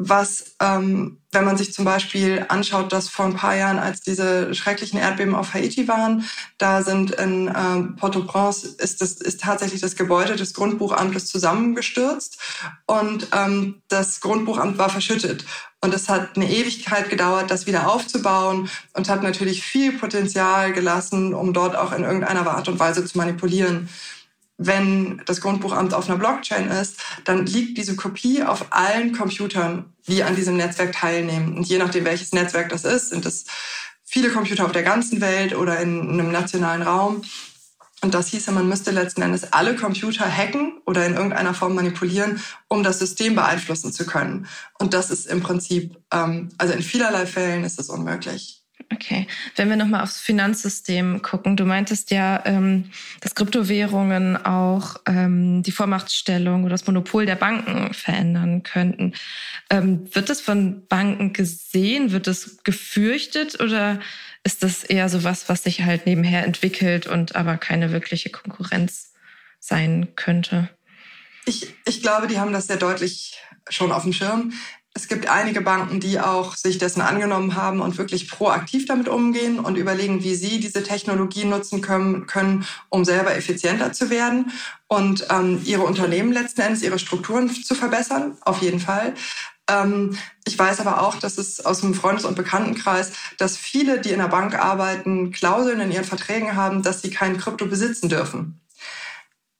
was, 0.10 0.56
ähm, 0.60 1.20
wenn 1.32 1.46
man 1.46 1.58
sich 1.58 1.74
zum 1.74 1.86
Beispiel 1.86 2.46
anschaut, 2.50 2.92
dass 2.92 3.10
vor 3.10 3.26
ein 3.26 3.36
paar 3.36 3.56
Jahren, 3.56 3.80
als 3.80 4.02
diese 4.02 4.54
schrecklichen 4.54 5.00
Erdbeben 5.00 5.36
auf 5.36 5.54
Haiti 5.54 5.88
waren, 5.88 6.26
da 6.58 6.84
sind 6.84 7.12
in 7.12 7.52
ähm, 7.56 7.96
Port-au-Prince 7.96 8.68
ist, 8.78 9.02
das, 9.02 9.14
ist 9.14 9.42
tatsächlich 9.42 9.82
das 9.82 9.96
Gebäude 9.96 10.36
des 10.36 10.54
Grundbuchamtes 10.54 11.26
zusammengestürzt 11.26 12.38
und 12.86 13.28
ähm, 13.34 13.82
das 13.88 14.22
Grundbuchamt 14.22 14.78
war 14.78 14.90
verschüttet. 14.90 15.46
Und 15.82 15.94
es 15.94 16.08
hat 16.08 16.38
eine 16.38 16.50
Ewigkeit 16.50 17.10
gedauert, 17.10 17.52
das 17.52 17.68
wieder 17.68 17.92
aufzubauen 17.92 18.70
und 18.94 19.10
hat 19.10 19.22
natürlich 19.22 19.64
viel 19.64 19.92
Potenzial 19.92 20.72
gelassen, 20.72 21.34
um 21.34 21.52
dort 21.52 21.76
auch 21.76 21.92
in 21.92 22.04
irgendeiner 22.04 22.50
Art 22.50 22.70
und 22.70 22.80
Weise 22.80 23.04
zu 23.04 23.18
manipulieren 23.18 23.90
wenn 24.58 25.22
das 25.26 25.42
Grundbuchamt 25.42 25.94
auf 25.94 26.08
einer 26.08 26.18
Blockchain 26.18 26.70
ist, 26.70 27.02
dann 27.26 27.46
liegt 27.46 27.78
diese 27.78 27.96
Kopie 27.96 28.44
auf 28.44 28.68
allen 28.70 29.14
Computern, 29.14 29.94
die 30.08 30.24
an 30.24 30.36
diesem 30.36 30.58
Netzwerk 30.58 30.94
teilnehmen. 30.94 31.58
Und 31.58 31.68
je 31.68 31.78
nachdem, 31.78 32.06
welches 32.06 32.34
Netzwerk 32.34 32.70
das 32.70 32.86
ist, 32.86 33.10
sind 33.10 33.26
es 33.26 33.46
viele 34.04 34.30
Computer 34.30 34.66
auf 34.66 34.72
der 34.72 34.84
ganzen 34.84 35.22
Welt 35.22 35.56
oder 35.56 35.80
in 35.80 36.10
einem 36.10 36.32
nationalen 36.32 36.84
Raum. 36.84 37.24
Und 38.04 38.14
das 38.14 38.28
hieße, 38.28 38.52
man 38.52 38.68
müsste 38.68 38.92
letzten 38.92 39.22
Endes 39.22 39.54
alle 39.54 39.76
Computer 39.76 40.26
hacken 40.26 40.82
oder 40.86 41.06
in 41.06 41.14
irgendeiner 41.14 41.54
Form 41.54 41.74
manipulieren, 41.74 42.42
um 42.68 42.84
das 42.84 43.00
System 43.00 43.34
beeinflussen 43.34 43.94
zu 43.94 44.06
können. 44.06 44.48
Und 44.78 44.94
das 44.94 45.10
ist 45.10 45.26
im 45.26 45.42
Prinzip, 45.42 45.98
ähm, 46.12 46.50
also 46.58 46.74
in 46.74 46.84
vielerlei 46.84 47.26
Fällen 47.26 47.64
ist 47.64 47.80
es 47.80 47.90
unmöglich. 47.90 48.63
Okay, 48.94 49.28
wenn 49.56 49.70
wir 49.70 49.76
nochmal 49.76 50.04
aufs 50.04 50.20
Finanzsystem 50.20 51.22
gucken, 51.22 51.56
du 51.56 51.66
meintest 51.66 52.12
ja, 52.12 52.44
ähm, 52.46 52.92
dass 53.22 53.34
Kryptowährungen 53.34 54.38
auch 54.38 54.98
ähm, 55.08 55.64
die 55.64 55.72
Vormachtstellung 55.72 56.64
oder 56.64 56.72
das 56.72 56.86
Monopol 56.86 57.26
der 57.26 57.36
Banken 57.36 57.94
verändern 57.94 58.62
könnten. 58.62 59.14
Ähm, 59.70 60.14
wird 60.14 60.30
das 60.30 60.42
von 60.42 60.86
Banken 60.88 61.34
gesehen? 61.34 62.12
Wird 62.12 62.28
das 62.28 62.64
gefürchtet 62.64 63.60
oder 63.60 64.00
ist 64.44 64.62
das 64.62 64.84
eher 64.84 65.10
so 65.10 65.24
was, 65.24 65.50
was 65.50 65.64
sich 65.64 65.84
halt 65.84 66.06
nebenher 66.06 66.44
entwickelt 66.44 67.08
und 67.08 67.36
aber 67.36 67.58
keine 67.58 67.92
wirkliche 67.92 68.30
Konkurrenz 68.30 69.14
sein 69.60 70.10
könnte? 70.16 70.70
Ich, 71.46 71.74
ich 71.86 72.02
glaube, 72.02 72.28
die 72.28 72.40
haben 72.40 72.54
das 72.54 72.68
sehr 72.68 72.78
deutlich 72.78 73.40
schon 73.70 73.92
auf 73.92 74.04
dem 74.04 74.14
Schirm. 74.14 74.54
Es 74.96 75.08
gibt 75.08 75.28
einige 75.28 75.62
Banken, 75.62 76.00
die 76.00 76.20
auch 76.20 76.56
sich 76.56 76.78
dessen 76.78 77.02
angenommen 77.02 77.56
haben 77.56 77.82
und 77.82 77.98
wirklich 77.98 78.30
proaktiv 78.30 78.86
damit 78.86 79.10
umgehen 79.10 79.60
und 79.60 79.76
überlegen, 79.76 80.24
wie 80.24 80.36
sie 80.36 80.60
diese 80.60 80.84
Technologie 80.84 81.46
nutzen 81.46 81.82
können, 81.82 82.28
können 82.28 82.66
um 82.90 83.04
selber 83.04 83.36
effizienter 83.36 83.92
zu 83.92 84.12
werden 84.12 84.52
und 84.88 85.26
ähm, 85.32 85.60
ihre 85.66 85.82
Unternehmen 85.82 86.32
letzten 86.32 86.62
Endes, 86.62 86.84
ihre 86.84 87.00
Strukturen 87.00 87.50
zu 87.50 87.74
verbessern, 87.74 88.38
auf 88.42 88.62
jeden 88.62 88.80
Fall. 88.80 89.16
Ähm, 89.68 90.16
ich 90.46 90.60
weiß 90.60 90.80
aber 90.82 91.02
auch, 91.02 91.16
dass 91.16 91.40
es 91.40 91.66
aus 91.66 91.82
dem 91.82 91.96
Freundes- 91.96 92.26
und 92.26 92.36
Bekanntenkreis, 92.36 93.14
dass 93.40 93.58
viele, 93.58 94.00
die 94.00 94.12
in 94.12 94.20
der 94.20 94.28
Bank 94.28 94.54
arbeiten, 94.54 95.32
Klauseln 95.32 95.80
in 95.80 95.92
ihren 95.92 96.04
Verträgen 96.04 96.56
haben, 96.56 96.84
dass 96.84 97.02
sie 97.02 97.10
kein 97.10 97.38
Krypto 97.38 97.66
besitzen 97.66 98.10
dürfen. 98.10 98.60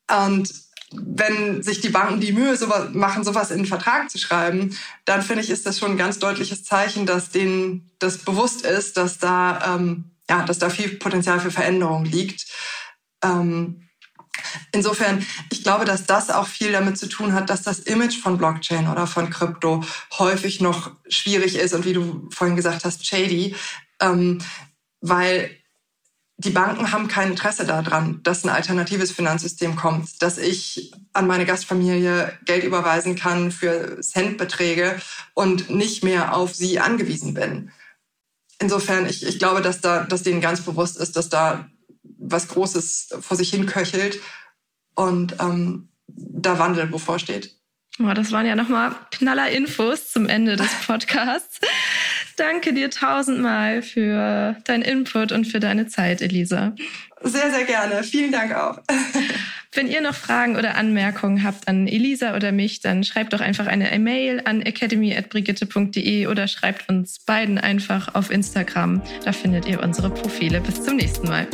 Und 0.08 0.54
wenn 0.96 1.64
sich 1.64 1.82
die 1.82 1.90
Banken 1.90 2.20
die 2.20 2.34
Mühe 2.34 2.56
sowas, 2.56 2.90
machen, 2.94 3.24
sowas 3.24 3.52
in 3.52 3.60
den 3.60 3.66
Vertrag 3.66 4.10
zu 4.10 4.18
schreiben, 4.18 4.78
dann 5.06 5.22
finde 5.22 5.44
ich, 5.44 5.50
ist 5.50 5.66
das 5.66 5.80
schon 5.80 5.92
ein 5.92 5.98
ganz 5.98 6.20
deutliches 6.20 6.64
Zeichen, 6.64 7.06
dass 7.06 7.30
denen 7.30 7.92
das 8.00 8.20
bewusst 8.20 8.66
ist, 8.66 8.98
dass 8.98 9.18
da, 9.18 9.76
ähm, 9.76 10.12
ja, 10.30 10.44
dass 10.44 10.60
da 10.60 10.70
viel 10.70 10.98
Potenzial 10.98 11.40
für 11.40 11.52
Veränderung 11.52 12.06
liegt. 12.06 12.46
Ähm, 13.24 13.90
insofern, 14.72 15.26
ich 15.52 15.64
glaube, 15.64 15.86
dass 15.86 16.06
das 16.06 16.30
auch 16.30 16.48
viel 16.48 16.72
damit 16.72 16.98
zu 16.98 17.08
tun 17.08 17.34
hat, 17.34 17.50
dass 17.50 17.62
das 17.62 17.80
Image 17.80 18.20
von 18.20 18.38
Blockchain 18.38 18.88
oder 18.88 19.08
von 19.08 19.30
Krypto 19.30 19.84
häufig 20.18 20.62
noch 20.62 20.92
schwierig 21.08 21.56
ist 21.56 21.74
und 21.74 21.86
wie 21.86 21.94
du 21.94 22.30
vorhin 22.32 22.56
gesagt 22.56 22.86
hast, 22.86 23.06
shady, 23.06 23.56
ähm, 24.00 24.40
weil 25.02 25.52
die 26.38 26.50
Banken 26.50 26.92
haben 26.92 27.08
kein 27.08 27.32
Interesse 27.32 27.66
daran, 27.66 28.22
dass 28.24 28.44
ein 28.44 28.50
alternatives 28.50 29.12
Finanzsystem 29.12 29.76
kommt, 29.76 30.22
dass 30.22 30.38
ich 30.38 30.92
an 31.14 31.28
meine 31.28 31.46
Gastfamilie 31.46 32.38
Geld 32.46 32.64
überweisen 32.64 33.16
kann 33.16 33.52
für 33.52 34.02
Centbeträge 34.02 35.00
und 35.34 35.70
nicht 35.70 36.04
mehr 36.04 36.36
auf 36.36 36.56
sie 36.56 36.80
angewiesen 36.80 37.34
bin. 37.34 37.72
Insofern, 38.60 39.06
ich, 39.06 39.26
ich 39.26 39.40
glaube, 39.40 39.62
dass, 39.62 39.82
da, 39.82 40.04
dass 40.04 40.24
denen 40.24 40.42
ganz 40.42 40.62
bewusst 40.62 40.98
ist, 40.98 41.16
dass 41.16 41.30
da 41.30 41.70
was 42.18 42.48
Großes 42.48 43.16
vor 43.22 43.38
sich 43.38 43.50
hin 43.50 43.66
köchelt 43.66 44.20
und 44.96 45.36
ähm, 45.40 45.90
da 46.08 46.60
Wandel 46.60 46.88
bevorsteht. 46.88 47.56
Das 48.00 48.32
waren 48.32 48.46
ja 48.46 48.56
nochmal 48.56 48.96
knaller 49.12 49.50
Infos 49.50 50.12
zum 50.12 50.28
Ende 50.28 50.56
des 50.56 50.72
Podcasts. 50.88 51.60
Danke 52.38 52.74
dir 52.74 52.90
tausendmal 52.90 53.82
für 53.82 54.56
deinen 54.64 54.82
Input 54.82 55.32
und 55.32 55.46
für 55.46 55.60
deine 55.60 55.88
Zeit, 55.88 56.22
Elisa. 56.22 56.76
Sehr, 57.22 57.52
sehr 57.52 57.64
gerne. 57.64 58.04
Vielen 58.04 58.32
Dank 58.32 58.56
auch. 58.56 58.80
Wenn 59.76 59.88
ihr 59.88 60.02
noch 60.02 60.14
Fragen 60.14 60.56
oder 60.56 60.76
Anmerkungen 60.76 61.44
habt 61.44 61.68
an 61.68 61.88
Elisa 61.88 62.36
oder 62.36 62.52
mich, 62.52 62.82
dann 62.82 63.04
schreibt 63.04 63.34
doch 63.34 63.42
einfach 63.42 63.66
eine 63.66 63.92
E-Mail 63.92 64.42
an 64.46 64.62
academy.brigitte.de 64.62 66.28
oder 66.28 66.48
schreibt 66.48 66.90
uns 66.90 67.20
beiden 67.20 67.58
einfach 67.58 68.14
auf 68.14 68.30
Instagram. 68.30 69.02
Da 69.26 69.32
findet 69.32 69.66
ihr 69.66 69.82
unsere 69.82 70.12
Profile. 70.12 70.62
Bis 70.62 70.84
zum 70.84 70.98
nächsten 70.98 71.28
Mal. 71.28 71.48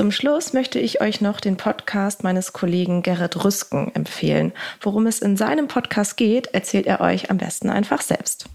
Zum 0.00 0.12
Schluss 0.12 0.54
möchte 0.54 0.78
ich 0.78 1.02
euch 1.02 1.20
noch 1.20 1.40
den 1.40 1.58
Podcast 1.58 2.24
meines 2.24 2.54
Kollegen 2.54 3.02
Gerrit 3.02 3.44
Rüsken 3.44 3.94
empfehlen. 3.94 4.54
Worum 4.80 5.06
es 5.06 5.18
in 5.18 5.36
seinem 5.36 5.68
Podcast 5.68 6.16
geht, 6.16 6.46
erzählt 6.46 6.86
er 6.86 7.02
euch 7.02 7.30
am 7.30 7.36
besten 7.36 7.68
einfach 7.68 8.00
selbst. 8.00 8.46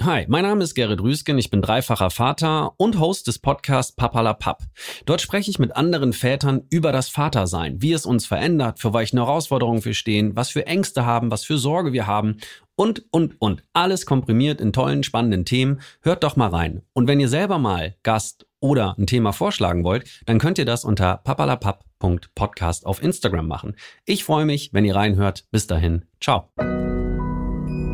Hi, 0.00 0.24
mein 0.28 0.44
Name 0.44 0.64
ist 0.64 0.74
Gerrit 0.74 1.02
Rüsken, 1.02 1.36
ich 1.36 1.50
bin 1.50 1.60
dreifacher 1.60 2.08
Vater 2.08 2.72
und 2.78 2.98
Host 2.98 3.26
des 3.26 3.40
Podcasts 3.40 3.94
Papalapap. 3.94 4.62
Dort 5.04 5.20
spreche 5.20 5.50
ich 5.50 5.58
mit 5.58 5.76
anderen 5.76 6.14
Vätern 6.14 6.62
über 6.70 6.92
das 6.92 7.10
Vatersein, 7.10 7.82
wie 7.82 7.92
es 7.92 8.06
uns 8.06 8.24
verändert, 8.24 8.78
für 8.78 8.94
welche 8.94 9.18
Herausforderungen 9.18 9.84
wir 9.84 9.92
stehen, 9.92 10.34
was 10.34 10.48
für 10.48 10.66
Ängste 10.66 11.04
haben, 11.04 11.30
was 11.30 11.44
für 11.44 11.58
Sorge 11.58 11.92
wir 11.92 12.06
haben 12.06 12.38
und, 12.74 13.04
und, 13.10 13.38
und. 13.38 13.64
Alles 13.74 14.06
komprimiert 14.06 14.62
in 14.62 14.72
tollen, 14.72 15.02
spannenden 15.02 15.44
Themen. 15.44 15.82
Hört 16.00 16.24
doch 16.24 16.36
mal 16.36 16.48
rein. 16.48 16.80
Und 16.94 17.06
wenn 17.06 17.20
ihr 17.20 17.28
selber 17.28 17.58
mal 17.58 17.96
Gast 18.02 18.46
oder 18.62 18.94
ein 18.98 19.06
Thema 19.06 19.32
vorschlagen 19.32 19.84
wollt, 19.84 20.08
dann 20.24 20.38
könnt 20.38 20.58
ihr 20.58 20.64
das 20.64 20.84
unter 20.84 21.18
papalapap.podcast 21.18 22.86
auf 22.86 23.02
Instagram 23.02 23.46
machen. 23.46 23.76
Ich 24.06 24.24
freue 24.24 24.46
mich, 24.46 24.70
wenn 24.72 24.84
ihr 24.84 24.96
reinhört. 24.96 25.44
Bis 25.50 25.66
dahin. 25.66 26.06
Ciao. 26.20 26.48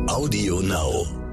Audio 0.07 0.61
Now. 0.61 1.28